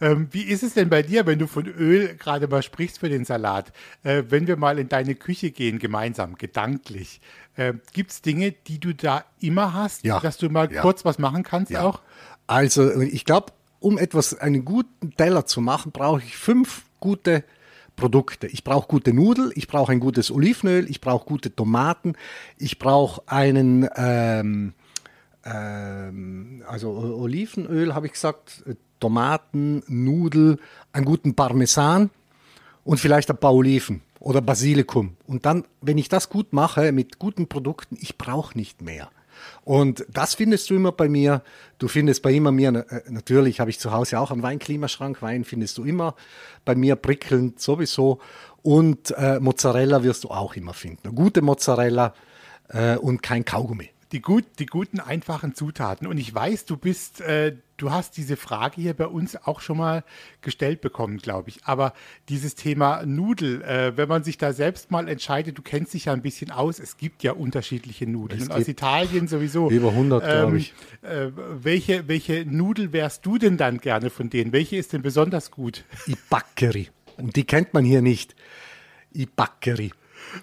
Ähm, 0.03 0.29
wie 0.31 0.43
ist 0.43 0.63
es 0.63 0.75
denn 0.75 0.91
bei 0.91 1.03
dir, 1.03 1.25
wenn 1.25 1.39
du 1.39 1.47
von 1.47 1.67
Öl 1.67 2.17
gerade 2.17 2.49
mal 2.49 2.63
sprichst 2.63 2.99
für 2.99 3.09
den 3.09 3.25
Salat? 3.25 3.73
Äh, 4.03 4.25
wenn 4.29 4.47
wir 4.47 4.59
mal 4.59 4.79
in 4.79 4.91
deine 4.91 5.15
Küche 5.15 5.51
gehen, 5.51 5.79
gemeinsam, 5.79 6.35
gedanklich, 6.35 7.23
äh, 7.57 7.73
gibt 7.95 8.11
es 8.11 8.21
Dinge, 8.21 8.53
die 8.53 8.79
du 8.79 8.95
da 8.95 9.25
immer 9.41 9.73
hast, 9.73 10.05
Ja. 10.05 10.21
dass 10.21 10.37
du 10.37 10.51
mal 10.51 10.71
Ja. 10.71 10.83
kurz 10.83 11.07
was 11.07 11.19
machen 11.19 11.45
kannst 11.45 11.75
auch? 11.77 12.03
Also 12.47 12.91
ich 13.01 13.25
glaube, 13.25 13.53
um 13.79 13.97
etwas, 13.97 14.39
einen 14.39 14.67
guten 14.67 15.15
Teller 15.17 15.47
zu 15.47 15.63
machen, 15.63 15.93
brauche 15.93 16.21
ich 16.21 16.37
fünf 16.37 16.83
gute 17.01 17.43
Produkte. 18.01 18.47
Ich 18.47 18.65
brauche 18.65 18.89
gute 18.89 19.13
Nudeln, 19.13 19.53
ich 19.55 19.69
brauche 19.69 19.93
ein 19.93 20.01
gutes 20.01 20.31
Olivenöl, 20.31 20.89
ich 20.89 21.01
brauche 21.01 21.27
gute 21.27 21.55
Tomaten, 21.55 22.15
ich 22.57 22.79
brauche 22.79 23.23
einen, 23.27 23.89
ähm, 23.95 24.73
ähm, 25.45 26.65
also 26.67 26.91
Olivenöl 26.91 27.95
habe 27.95 28.07
ich 28.07 28.13
gesagt, 28.13 28.65
äh, 28.67 28.75
Tomaten, 28.99 29.83
Nudel, 29.87 30.59
einen 30.93 31.05
guten 31.05 31.35
Parmesan 31.35 32.11
und 32.85 32.99
vielleicht 32.99 33.31
ein 33.31 33.37
paar 33.37 33.55
Oliven 33.55 34.03
oder 34.19 34.41
Basilikum. 34.41 35.17
Und 35.27 35.47
dann, 35.47 35.65
wenn 35.81 35.99
ich 35.99 36.09
das 36.09 36.29
gut 36.29 36.53
mache 36.53 36.93
mit 36.93 37.19
guten 37.19 37.49
Produkten, 37.49 37.97
ich 38.01 38.19
brauche 38.19 38.57
nicht 38.57 38.83
mehr. 38.83 39.11
Und 39.65 40.05
das 40.13 40.35
findest 40.35 40.71
du 40.71 40.75
immer 40.75 40.93
bei 40.93 41.09
mir. 41.09 41.43
Du 41.79 41.89
findest 41.89 42.23
bei 42.23 42.33
immer 42.33 42.53
mir, 42.53 42.87
äh, 42.91 43.03
natürlich 43.11 43.61
habe 43.61 43.71
ich 43.71 43.79
zu 43.79 43.93
Hause 43.93 44.19
auch 44.19 44.31
einen 44.31 44.43
Weinklimaschrank. 44.43 45.23
Wein 45.23 45.45
findest 45.45 45.79
du 45.79 45.85
immer 45.85 46.15
bei 46.65 46.75
mir 46.75 46.97
prickelnd 46.97 47.61
sowieso. 47.61 48.21
Und 48.63 49.13
äh, 49.17 49.41
Mozzarella 49.41 50.03
wirst 50.03 50.25
du 50.25 50.29
auch 50.29 50.55
immer 50.55 50.75
finden. 50.75 51.09
Eine 51.09 51.15
gute 51.15 51.43
Mozzarella 51.43 52.15
äh, 52.69 52.97
und 52.97 53.23
kein 53.23 53.45
Kaugummi. 53.45 53.91
Die, 54.13 54.21
gut, 54.21 54.45
die 54.59 54.67
guten, 54.67 54.99
einfachen 54.99 55.55
Zutaten. 55.55 56.07
Und 56.07 56.19
ich 56.19 56.35
weiß, 56.35 56.65
du 56.65 56.77
bist, 56.77 57.21
äh, 57.21 57.57
du 57.77 57.93
hast 57.93 58.17
diese 58.17 58.37
Frage 58.37 58.81
hier 58.81 58.95
bei 58.95 59.07
uns 59.07 59.37
auch 59.37 59.61
schon 59.61 59.79
mal 59.79 60.03
gestellt 60.41 60.81
bekommen, 60.81 61.19
glaube 61.19 61.51
ich. 61.51 61.61
Aber 61.65 61.93
dieses 62.29 62.57
Thema 62.57 63.05
Nudel, 63.07 63.63
äh, 63.63 63.97
wenn 63.97 64.09
man 64.09 64.25
sich 64.25 64.37
da 64.37 64.53
selbst 64.53 64.91
mal 64.91 65.09
entscheidet, 65.09 65.57
du 65.57 65.63
kennst 65.63 65.95
dich 65.95 66.07
ja 66.07 66.13
ein 66.13 66.23
bisschen 66.23 66.51
aus, 66.51 66.81
es 66.81 66.97
gibt 66.97 67.23
ja 67.23 67.33
unterschiedliche 67.33 68.07
Nudeln. 68.09 68.43
Es 68.43 68.49
Und 68.49 68.55
aus 68.55 68.67
Italien 68.67 69.29
sowieso. 69.29 69.71
über 69.71 69.91
100, 69.91 70.25
glaub 70.25 70.55
ich. 70.55 70.75
Äh, 71.03 71.31
welche, 71.63 72.09
welche 72.09 72.45
Nudel 72.45 72.93
wärst 72.93 73.25
du 73.25 73.39
denn 73.39 73.57
dann 73.57 73.79
gerne 73.79 74.11
von 74.11 74.29
denen? 74.29 74.53
Welche 74.53 74.77
ist 74.77 74.93
denn 74.93 75.03
besonders 75.03 75.53
gut? 75.53 75.85
I. 76.09 76.89
Und 77.17 77.37
die 77.37 77.45
kennt 77.45 77.75
man 77.75 77.85
hier 77.85 78.03
nicht. 78.03 78.35
I. 79.15 79.29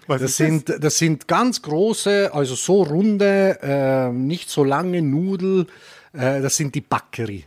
Was 0.07 0.21
Das 0.21 0.37
sind, 0.37 0.73
das 0.79 0.97
sind 0.97 1.27
ganz 1.27 1.61
große, 1.61 2.33
also 2.33 2.55
so 2.55 2.83
runde, 2.83 3.59
äh, 3.61 4.09
nicht 4.11 4.49
so 4.49 4.63
lange 4.63 5.01
Nudel. 5.01 5.67
Äh, 6.13 6.41
das 6.41 6.55
sind 6.55 6.75
die 6.75 6.81
Bacceri. 6.81 7.45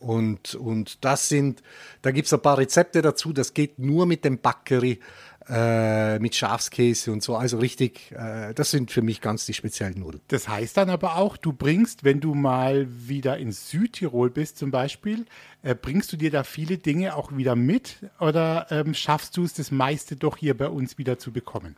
Und, 0.00 0.54
und 0.54 1.02
das 1.02 1.28
sind, 1.28 1.62
da 2.02 2.10
gibt 2.10 2.26
es 2.26 2.34
ein 2.34 2.40
paar 2.40 2.58
Rezepte 2.58 3.00
dazu, 3.00 3.32
das 3.32 3.54
geht 3.54 3.78
nur 3.78 4.04
mit 4.04 4.24
dem 4.24 4.38
Bacceri, 4.38 5.00
äh, 5.48 6.18
mit 6.18 6.34
Schafskäse 6.34 7.12
und 7.12 7.22
so. 7.22 7.36
Also 7.36 7.58
richtig, 7.58 8.12
äh, 8.12 8.54
das 8.54 8.70
sind 8.70 8.90
für 8.90 9.02
mich 9.02 9.20
ganz 9.20 9.46
die 9.46 9.54
speziellen 9.54 10.00
Nudeln. 10.00 10.22
Das 10.28 10.48
heißt 10.48 10.76
dann 10.76 10.90
aber 10.90 11.16
auch, 11.16 11.36
du 11.36 11.52
bringst, 11.52 12.04
wenn 12.04 12.20
du 12.20 12.34
mal 12.34 12.86
wieder 12.88 13.38
in 13.38 13.52
Südtirol 13.52 14.30
bist 14.30 14.58
zum 14.58 14.70
Beispiel, 14.70 15.26
äh, 15.62 15.74
bringst 15.74 16.12
du 16.12 16.16
dir 16.16 16.30
da 16.30 16.44
viele 16.44 16.78
Dinge 16.78 17.16
auch 17.16 17.36
wieder 17.36 17.56
mit 17.56 17.98
oder 18.20 18.66
ähm, 18.70 18.94
schaffst 18.94 19.36
du 19.36 19.44
es, 19.44 19.54
das 19.54 19.70
meiste 19.70 20.16
doch 20.16 20.36
hier 20.36 20.56
bei 20.56 20.68
uns 20.68 20.98
wieder 20.98 21.18
zu 21.18 21.32
bekommen? 21.32 21.76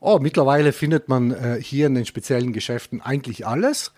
Oh, 0.00 0.18
mittlerweile 0.20 0.72
findet 0.72 1.08
man 1.08 1.32
äh, 1.32 1.58
hier 1.60 1.88
in 1.88 1.94
den 1.94 2.06
speziellen 2.06 2.52
Geschäften 2.52 3.00
eigentlich 3.00 3.46
alles. 3.46 3.92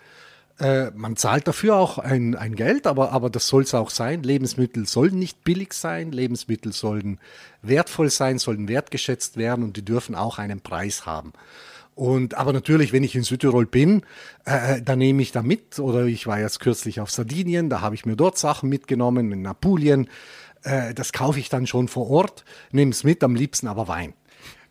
Äh, 0.59 0.91
man 0.91 1.15
zahlt 1.15 1.47
dafür 1.47 1.75
auch 1.75 1.97
ein, 1.97 2.35
ein 2.35 2.55
Geld, 2.55 2.87
aber, 2.87 3.11
aber 3.11 3.29
das 3.29 3.47
soll 3.47 3.63
es 3.63 3.73
auch 3.73 3.89
sein. 3.89 4.23
Lebensmittel 4.23 4.87
sollen 4.87 5.17
nicht 5.17 5.43
billig 5.43 5.73
sein, 5.73 6.11
Lebensmittel 6.11 6.73
sollen 6.73 7.19
wertvoll 7.61 8.09
sein, 8.09 8.37
sollen 8.37 8.67
wertgeschätzt 8.67 9.37
werden 9.37 9.63
und 9.63 9.77
die 9.77 9.85
dürfen 9.85 10.15
auch 10.15 10.37
einen 10.37 10.61
Preis 10.61 11.05
haben. 11.05 11.33
Und 11.95 12.35
aber 12.35 12.53
natürlich, 12.53 12.93
wenn 12.93 13.03
ich 13.03 13.15
in 13.15 13.23
Südtirol 13.23 13.65
bin, 13.65 14.03
äh, 14.45 14.81
dann 14.81 14.99
nehme 14.99 15.21
ich 15.21 15.31
da 15.31 15.41
mit. 15.41 15.77
Oder 15.79 16.05
ich 16.05 16.25
war 16.25 16.39
jetzt 16.39 16.59
kürzlich 16.59 16.99
auf 16.99 17.11
Sardinien, 17.11 17.69
da 17.69 17.81
habe 17.81 17.95
ich 17.95 18.05
mir 18.05 18.15
dort 18.15 18.37
Sachen 18.37 18.69
mitgenommen, 18.69 19.31
in 19.31 19.45
Apulien. 19.45 20.09
Äh, 20.63 20.93
das 20.93 21.11
kaufe 21.11 21.39
ich 21.39 21.49
dann 21.49 21.67
schon 21.67 21.87
vor 21.87 22.09
Ort, 22.09 22.45
nehme 22.71 22.91
es 22.91 23.03
mit, 23.03 23.23
am 23.23 23.35
liebsten 23.35 23.67
aber 23.67 23.87
Wein. 23.87 24.13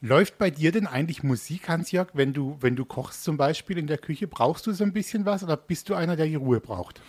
Läuft 0.03 0.39
bei 0.39 0.51
dir 0.51 0.73
denn 0.73 0.87
eigentlich 0.87 1.23
Musik, 1.23 1.69
Hans-Jörg, 1.69 2.09
wenn 2.15 2.33
du, 2.33 2.57
wenn 2.61 2.75
du 2.75 2.87
kochst 2.87 3.23
zum 3.23 3.37
Beispiel 3.37 3.77
in 3.77 3.87
der 3.87 3.99
Küche? 3.99 4.27
Brauchst 4.27 4.67
du 4.67 4.73
so 4.73 4.83
ein 4.83 4.95
bisschen 4.95 5.27
was 5.27 5.43
oder 5.43 5.59
bist 5.59 5.91
du 5.91 5.95
einer, 5.95 6.17
der 6.17 6.27
die 6.27 6.37
Ruhe 6.37 6.59
braucht? 6.59 7.03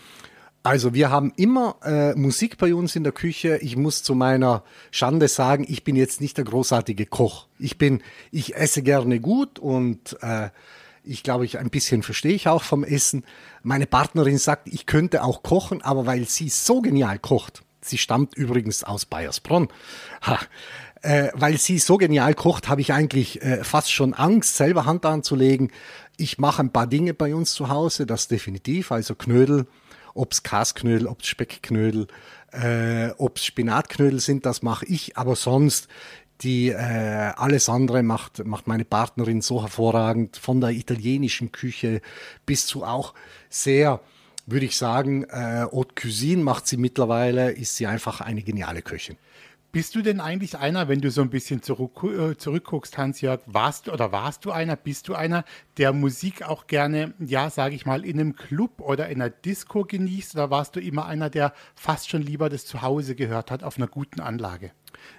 Also 0.64 0.94
wir 0.94 1.10
haben 1.10 1.32
immer 1.38 1.78
äh, 1.84 2.14
Musik 2.16 2.58
bei 2.58 2.76
uns 2.76 2.96
in 2.96 3.04
der 3.04 3.14
Küche. 3.14 3.58
Ich 3.58 3.78
muss 3.78 4.04
zu 4.04 4.14
meiner 4.14 4.64
Schande 4.92 5.30
sagen, 5.30 5.66
ich 5.68 5.84
bin 5.86 5.96
jetzt 5.96 6.20
nicht 6.20 6.38
der 6.38 6.44
großartige 6.44 7.06
Koch. 7.06 7.48
Ich 7.58 7.78
bin, 7.78 8.04
ich 8.30 8.56
esse 8.56 8.84
gerne 8.84 9.22
gut 9.22 9.58
und 9.58 10.18
äh, 10.22 10.50
ich 11.04 11.24
glaube, 11.24 11.46
ich 11.46 11.58
ein 11.58 11.70
bisschen 11.70 12.04
verstehe 12.04 12.34
ich 12.34 12.48
auch 12.48 12.62
vom 12.62 12.84
Essen. 12.84 13.24
Meine 13.64 13.88
Partnerin 13.88 14.38
sagt, 14.38 14.68
ich 14.68 14.86
könnte 14.86 15.24
auch 15.24 15.44
kochen, 15.44 15.82
aber 15.82 16.06
weil 16.06 16.28
sie 16.28 16.50
so 16.50 16.82
genial 16.82 17.18
kocht, 17.18 17.64
sie 17.80 17.98
stammt 17.98 18.36
übrigens 18.36 18.84
aus 18.84 19.06
Bayersbronn, 19.06 19.70
ha, 20.22 20.40
äh, 21.02 21.30
weil 21.34 21.58
sie 21.58 21.80
so 21.80 21.98
genial 21.98 22.34
kocht, 22.34 22.70
habe 22.70 22.82
ich 22.82 22.94
eigentlich 22.94 23.42
äh, 23.42 23.64
fast 23.64 23.92
schon 23.92 24.14
Angst, 24.14 24.56
selber 24.56 24.86
Hand 24.86 25.06
anzulegen. 25.06 25.72
Ich 26.18 26.38
mache 26.38 26.62
ein 26.62 26.72
paar 26.72 26.88
Dinge 26.88 27.14
bei 27.14 27.34
uns 27.34 27.54
zu 27.54 27.70
Hause, 27.70 28.06
das 28.06 28.28
definitiv, 28.28 28.92
also 28.92 29.16
Knödel, 29.16 29.68
ob 30.14 30.34
es 30.34 30.44
Kasknödel, 30.44 31.08
ob 31.08 31.22
es 31.22 31.28
Speckknödel, 31.28 32.08
äh, 32.52 33.10
ob 33.18 33.38
es 33.38 33.46
Spinatknödel 33.46 34.20
sind, 34.20 34.46
das 34.46 34.62
mache 34.62 34.86
ich, 34.86 35.18
aber 35.18 35.36
sonst 35.36 35.88
die 36.42 36.70
äh, 36.70 37.32
alles 37.36 37.70
andere 37.70 38.02
macht, 38.04 38.46
macht 38.46 38.68
meine 38.68 38.86
Partnerin 38.86 39.42
so 39.42 39.62
hervorragend, 39.62 40.38
von 40.38 40.60
der 40.60 40.72
italienischen 40.72 41.52
Küche 41.52 42.02
bis 42.46 42.66
zu 42.66 42.84
auch 42.84 43.14
sehr, 43.50 44.02
würde 44.48 44.66
ich 44.66 44.76
sagen, 44.76 45.24
äh, 45.26 45.66
Haute 45.72 45.94
Cuisine 45.96 46.44
macht 46.44 46.68
sie 46.68 46.78
mittlerweile, 46.78 47.52
ist 47.52 47.76
sie 47.76 47.86
einfach 47.86 48.22
eine 48.22 48.42
geniale 48.42 48.82
Köchin. 48.82 49.18
Bist 49.72 49.96
du 49.96 50.02
denn 50.02 50.20
eigentlich 50.20 50.58
einer, 50.58 50.90
wenn 50.90 51.00
du 51.00 51.10
so 51.12 51.22
ein 51.22 51.30
bisschen 51.30 51.62
zurück, 51.62 52.04
äh, 52.04 52.36
zurückguckst, 52.36 52.98
Hans-Jörg, 52.98 53.40
warst 53.46 53.88
du 53.88 53.94
oder 53.94 54.12
warst 54.12 54.44
du 54.44 54.52
einer, 54.52 54.76
bist 54.76 55.08
du 55.08 55.16
einer, 55.16 55.46
der 55.78 55.94
Musik 55.94 56.44
auch 56.44 56.68
gerne, 56.68 57.14
ja, 57.20 57.50
sage 57.50 57.74
ich 57.76 57.86
mal, 57.86 58.04
in 58.04 58.20
einem 58.20 58.36
Club 58.36 58.82
oder 58.82 59.08
in 59.08 59.22
einer 59.22 59.30
Disco 59.30 59.84
genießt? 59.86 60.36
Oder 60.36 60.50
warst 60.50 60.76
du 60.76 60.82
immer 60.82 61.06
einer, 61.06 61.30
der 61.30 61.54
fast 61.76 62.10
schon 62.10 62.22
lieber 62.22 62.50
das 62.50 62.66
zu 62.66 62.82
Hause 62.82 63.16
gehört 63.16 63.50
hat, 63.50 63.64
auf 63.64 63.78
einer 63.78 63.88
guten 63.88 64.20
Anlage? 64.20 64.72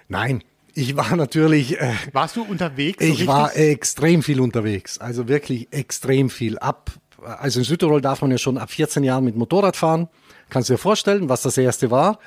Nein, 0.07 0.43
ich 0.75 0.95
war 0.95 1.15
natürlich, 1.15 1.79
äh, 1.81 1.93
Warst 2.11 2.35
du 2.35 2.43
unterwegs? 2.43 3.03
so 3.03 3.11
ich 3.11 3.25
war 3.25 3.47
richtig? 3.49 3.69
extrem 3.71 4.21
viel 4.21 4.39
unterwegs, 4.39 4.99
also 4.99 5.27
wirklich 5.27 5.67
extrem 5.71 6.29
viel. 6.29 6.59
Ab, 6.59 6.91
also 7.23 7.59
in 7.59 7.63
Südtirol 7.63 8.01
darf 8.01 8.21
man 8.21 8.29
ja 8.29 8.37
schon 8.37 8.59
ab 8.59 8.69
14 8.69 9.03
Jahren 9.03 9.23
mit 9.23 9.35
Motorrad 9.35 9.75
fahren. 9.75 10.09
Kannst 10.49 10.69
du 10.69 10.73
dir 10.73 10.77
vorstellen, 10.77 11.27
was 11.27 11.41
das 11.41 11.57
erste 11.57 11.89
war? 11.89 12.19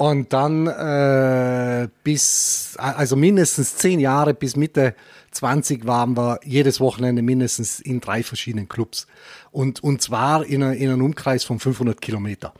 Und 0.00 0.32
dann 0.32 0.66
äh, 0.66 1.86
bis, 2.04 2.72
also 2.78 3.16
mindestens 3.16 3.76
zehn 3.76 4.00
Jahre 4.00 4.32
bis 4.32 4.56
Mitte 4.56 4.94
20 5.32 5.86
waren 5.86 6.16
wir 6.16 6.40
jedes 6.42 6.80
Wochenende 6.80 7.20
mindestens 7.20 7.80
in 7.80 8.00
drei 8.00 8.22
verschiedenen 8.22 8.66
Clubs. 8.66 9.06
Und, 9.50 9.84
und 9.84 10.00
zwar 10.00 10.46
in, 10.46 10.62
a, 10.62 10.72
in 10.72 10.88
einem 10.88 11.04
Umkreis 11.04 11.44
von 11.44 11.60
500 11.60 12.00
Kilometer. 12.00 12.54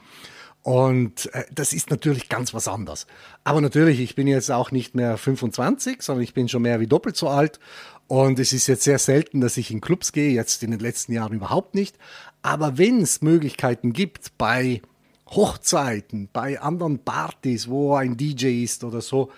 Und 0.63 1.35
äh, 1.35 1.45
das 1.51 1.73
ist 1.73 1.89
natürlich 1.89 2.29
ganz 2.29 2.53
was 2.53 2.69
anderes. 2.69 3.07
Aber 3.43 3.63
natürlich, 3.63 4.01
ich 4.01 4.15
bin 4.15 4.27
jetzt 4.27 4.51
auch 4.51 4.71
nicht 4.71 4.95
mehr 4.95 5.17
25, 5.17 6.03
sondern 6.03 6.25
ich 6.25 6.35
bin 6.35 6.47
schon 6.47 6.61
mehr 6.61 6.79
wie 6.79 6.89
doppelt 6.89 7.17
so 7.17 7.31
alt. 7.31 7.59
Und 8.07 8.39
es 8.39 8.53
ist 8.53 8.67
jetzt 8.67 8.85
sehr 8.85 8.99
selten, 8.99 9.41
dass 9.41 9.57
ich 9.57 9.71
in 9.71 9.81
Clubs 9.81 10.13
gehe, 10.13 10.31
jetzt 10.31 10.63
in 10.63 10.73
den 10.73 10.81
letzten 10.81 11.15
Jahren 11.15 11.33
überhaupt 11.33 11.75
nicht. 11.75 11.97
Aber 12.43 12.77
wenn 12.77 13.01
es 13.01 13.23
Möglichkeiten 13.23 13.95
gibt 13.95 14.37
bei 14.37 14.83
Hochzeiten, 15.31 16.29
bei 16.33 16.61
anderen 16.61 16.99
Partys, 16.99 17.69
wo 17.69 17.95
ein 17.95 18.17
DJ 18.17 18.65
ist 18.65 18.85
oder 18.85 19.01
so, 19.01 19.31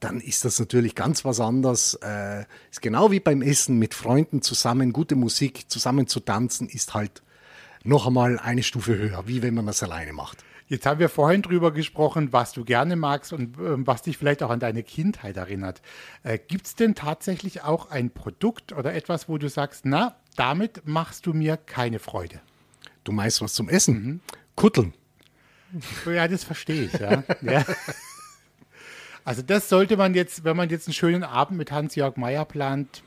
dann 0.00 0.20
ist 0.20 0.44
das 0.44 0.58
natürlich 0.58 0.94
ganz 0.94 1.24
was 1.24 1.40
anderes. 1.40 1.94
Äh, 2.02 2.44
ist 2.70 2.82
genau 2.82 3.10
wie 3.10 3.20
beim 3.20 3.42
Essen 3.42 3.78
mit 3.78 3.94
Freunden 3.94 4.42
zusammen, 4.42 4.92
gute 4.92 5.16
Musik 5.16 5.70
zusammen 5.70 6.06
zu 6.06 6.20
tanzen, 6.20 6.68
ist 6.68 6.94
halt 6.94 7.22
noch 7.84 8.06
einmal 8.06 8.38
eine 8.38 8.62
Stufe 8.62 8.96
höher, 8.98 9.26
wie 9.26 9.42
wenn 9.42 9.54
man 9.54 9.66
das 9.66 9.82
alleine 9.82 10.12
macht. 10.12 10.44
Jetzt 10.68 10.84
haben 10.84 10.98
wir 10.98 11.08
vorhin 11.08 11.42
drüber 11.42 11.70
gesprochen, 11.70 12.32
was 12.32 12.52
du 12.52 12.64
gerne 12.64 12.96
magst 12.96 13.32
und 13.32 13.56
äh, 13.56 13.86
was 13.86 14.02
dich 14.02 14.18
vielleicht 14.18 14.42
auch 14.42 14.50
an 14.50 14.58
deine 14.58 14.82
Kindheit 14.82 15.36
erinnert. 15.36 15.80
Äh, 16.24 16.38
Gibt 16.38 16.66
es 16.66 16.74
denn 16.74 16.96
tatsächlich 16.96 17.62
auch 17.62 17.90
ein 17.90 18.10
Produkt 18.10 18.72
oder 18.72 18.92
etwas, 18.92 19.28
wo 19.28 19.38
du 19.38 19.48
sagst, 19.48 19.84
na, 19.84 20.16
damit 20.34 20.82
machst 20.86 21.26
du 21.26 21.32
mir 21.32 21.56
keine 21.56 22.00
Freude? 22.00 22.40
Du 23.04 23.12
meinst 23.12 23.40
was 23.40 23.54
zum 23.54 23.68
Essen? 23.68 23.94
Mhm. 23.94 24.20
Kutteln. 24.56 24.92
Ja, 26.06 26.28
das 26.28 26.44
verstehe 26.44 26.84
ich, 26.84 26.92
ja. 26.94 27.22
ja. 27.42 27.64
Also 29.24 29.42
das 29.42 29.68
sollte 29.68 29.96
man 29.96 30.14
jetzt, 30.14 30.44
wenn 30.44 30.56
man 30.56 30.70
jetzt 30.70 30.86
einen 30.86 30.94
schönen 30.94 31.24
Abend 31.24 31.58
mit 31.58 31.72
Hans-Jörg 31.72 32.16
Meyer 32.16 32.44
plant, 32.44 33.02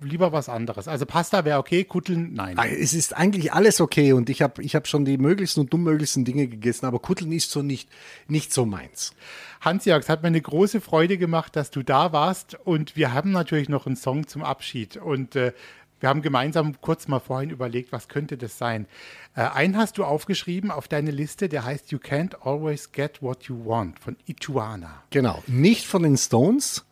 lieber 0.00 0.32
was 0.32 0.48
anderes. 0.48 0.88
Also 0.88 1.04
Pasta 1.04 1.44
wäre 1.44 1.58
okay, 1.58 1.84
Kutteln 1.84 2.32
nein. 2.32 2.56
Es 2.80 2.94
ist 2.94 3.14
eigentlich 3.14 3.52
alles 3.52 3.80
okay 3.80 4.12
und 4.12 4.30
ich 4.30 4.40
habe 4.42 4.62
ich 4.62 4.74
hab 4.74 4.86
schon 4.86 5.04
die 5.04 5.18
möglichsten 5.18 5.60
und 5.60 5.72
dummöglichsten 5.72 6.24
Dinge 6.24 6.48
gegessen, 6.48 6.86
aber 6.86 7.00
Kutteln 7.00 7.32
ist 7.32 7.50
so 7.50 7.62
nicht, 7.62 7.88
nicht 8.28 8.52
so 8.52 8.64
meins. 8.64 9.14
Hans-Jörg, 9.60 10.02
es 10.02 10.08
hat 10.08 10.22
mir 10.22 10.28
eine 10.28 10.40
große 10.40 10.80
Freude 10.80 11.18
gemacht, 11.18 11.56
dass 11.56 11.70
du 11.70 11.82
da 11.82 12.12
warst 12.12 12.54
und 12.64 12.96
wir 12.96 13.12
haben 13.12 13.32
natürlich 13.32 13.68
noch 13.68 13.86
einen 13.86 13.96
Song 13.96 14.26
zum 14.26 14.42
Abschied 14.42 14.96
und 14.96 15.36
äh, 15.36 15.52
wir 16.00 16.08
haben 16.08 16.22
gemeinsam 16.22 16.80
kurz 16.80 17.08
mal 17.08 17.20
vorhin 17.20 17.50
überlegt, 17.50 17.92
was 17.92 18.08
könnte 18.08 18.36
das 18.36 18.58
sein. 18.58 18.86
Äh, 19.34 19.42
einen 19.42 19.76
hast 19.76 19.98
du 19.98 20.04
aufgeschrieben 20.04 20.70
auf 20.70 20.88
deine 20.88 21.10
Liste, 21.10 21.48
der 21.48 21.64
heißt 21.64 21.90
You 21.90 21.98
Can't 21.98 22.34
Always 22.42 22.92
Get 22.92 23.22
What 23.22 23.44
You 23.44 23.64
Want 23.66 23.98
von 23.98 24.16
Ituana. 24.26 25.02
Genau, 25.10 25.42
nicht 25.46 25.86
von 25.86 26.02
den 26.02 26.16
Stones. 26.16 26.84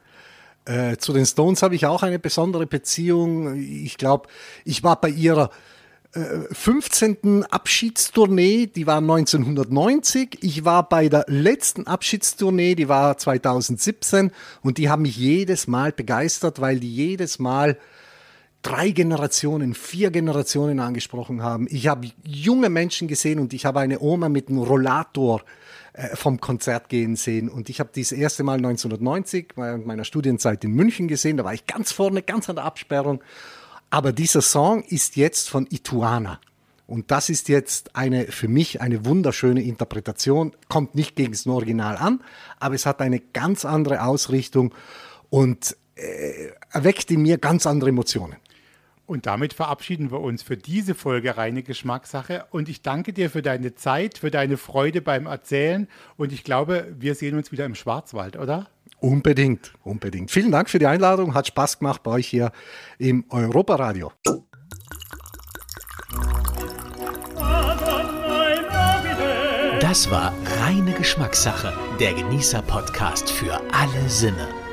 Äh, 0.65 0.97
zu 0.97 1.13
den 1.13 1.27
Stones 1.27 1.63
habe 1.63 1.77
ich 1.77 1.87
auch 1.87 2.03
eine 2.03 2.19
besondere 2.19 2.67
Beziehung. 2.67 3.57
Ich 3.57 3.99
glaube, 3.99 4.29
ich 4.65 4.83
war 4.83 5.01
bei 5.01 5.09
ihrer 5.09 5.51
15. 6.13 7.43
Äh, 7.43 7.45
Abschiedstournee, 7.51 8.67
die 8.67 8.87
war 8.87 8.99
1990. 8.99 10.39
Ich 10.41 10.65
war 10.65 10.89
bei 10.89 11.09
der 11.09 11.25
letzten 11.29 11.87
Abschiedstournee, 11.87 12.75
die 12.75 12.89
war 12.89 13.19
2017 13.19 14.31
und 14.63 14.79
die 14.79 14.89
haben 14.89 15.03
mich 15.03 15.17
jedes 15.17 15.67
Mal 15.67 15.93
begeistert, 15.93 16.61
weil 16.61 16.81
die 16.81 16.93
jedes 16.93 17.39
Mal 17.39 17.77
drei 18.67 18.91
Generationen, 18.91 19.75
vier 19.75 20.11
Generationen 20.11 20.81
angesprochen 20.81 21.41
haben. 21.41 21.69
Ich 21.71 21.87
habe 21.87 22.11
junge 22.25 22.69
Menschen 22.69 23.07
gesehen 23.07 23.39
und 23.39 23.55
ich 23.55 23.65
habe 23.65 23.79
eine 23.79 24.01
Oma 24.01 24.29
mit 24.29 24.49
einem 24.49 24.59
Rollator 24.59 25.43
äh, 25.93 26.17
vom 26.17 26.41
Konzert 26.41 26.89
gehen 26.89 27.15
sehen. 27.15 27.49
Und 27.49 27.69
ich 27.69 27.79
habe 27.79 27.91
das 27.95 28.11
erste 28.11 28.43
Mal 28.43 28.57
1990 28.57 29.53
während 29.55 29.87
meiner 29.87 30.03
Studienzeit 30.03 30.65
in 30.65 30.73
München 30.73 31.07
gesehen. 31.07 31.37
Da 31.37 31.45
war 31.45 31.55
ich 31.55 31.67
ganz 31.67 31.93
vorne, 31.93 32.23
ganz 32.23 32.49
an 32.51 32.57
der 32.57 32.65
Absperrung. 32.65 33.23
Aber 33.89 34.13
dieser 34.13 34.43
Song 34.43 34.83
ist 34.83 35.15
jetzt 35.15 35.49
von 35.49 35.69
Ituana. 35.71 36.41
Und 36.89 37.13
das 37.13 37.31
ist 37.31 37.49
jetzt 37.49 37.95
eine, 37.95 38.27
für 38.27 38.49
mich 38.49 38.81
eine 38.81 39.05
wunderschöne 39.05 39.63
Interpretation. 39.63 40.57
Kommt 40.69 40.97
nicht 40.97 41.15
gegen 41.15 41.33
das 41.33 41.47
Original 41.47 41.97
an, 41.97 42.21
aber 42.59 42.75
es 42.75 42.85
hat 42.85 43.01
eine 43.01 43.21
ganz 43.21 43.65
andere 43.65 44.03
Ausrichtung 44.03 44.75
und 45.31 45.77
äh, 45.95 46.51
erweckt 46.73 47.13
in 47.13 47.23
mir 47.23 47.39
ganz 47.39 47.65
andere 47.65 47.91
Emotionen. 47.91 48.37
Und 49.07 49.27
damit 49.27 49.53
verabschieden 49.53 50.11
wir 50.11 50.21
uns 50.21 50.43
für 50.43 50.57
diese 50.57 50.95
Folge 50.95 51.37
Reine 51.37 51.63
Geschmackssache. 51.63 52.45
Und 52.51 52.69
ich 52.69 52.83
danke 52.83 53.13
dir 53.13 53.31
für 53.31 53.43
deine 53.43 53.75
Zeit, 53.75 54.19
für 54.19 54.31
deine 54.31 54.57
Freude 54.57 55.01
beim 55.01 55.27
Erzählen. 55.27 55.87
Und 56.17 56.33
ich 56.33 56.43
glaube, 56.43 56.93
wir 56.99 57.15
sehen 57.15 57.37
uns 57.37 57.53
wieder 57.53 57.65
im 57.65 57.77
Schwarzwald, 57.77 58.37
oder? 58.37 58.69
Unbedingt, 58.99 59.73
unbedingt. 59.85 60.31
Vielen 60.31 60.51
Dank 60.51 60.69
für 60.69 60.79
die 60.79 60.87
Einladung. 60.87 61.35
Hat 61.35 61.47
Spaß 61.47 61.79
gemacht 61.79 62.03
bei 62.03 62.13
euch 62.13 62.27
hier 62.27 62.51
im 62.99 63.25
Europaradio. 63.31 64.13
Das 69.81 70.11
war 70.11 70.35
Reine 70.61 70.93
Geschmackssache, 70.93 71.73
der 72.01 72.15
Genießer-Podcast 72.15 73.31
für 73.31 73.61
alle 73.73 74.09
Sinne. 74.09 74.66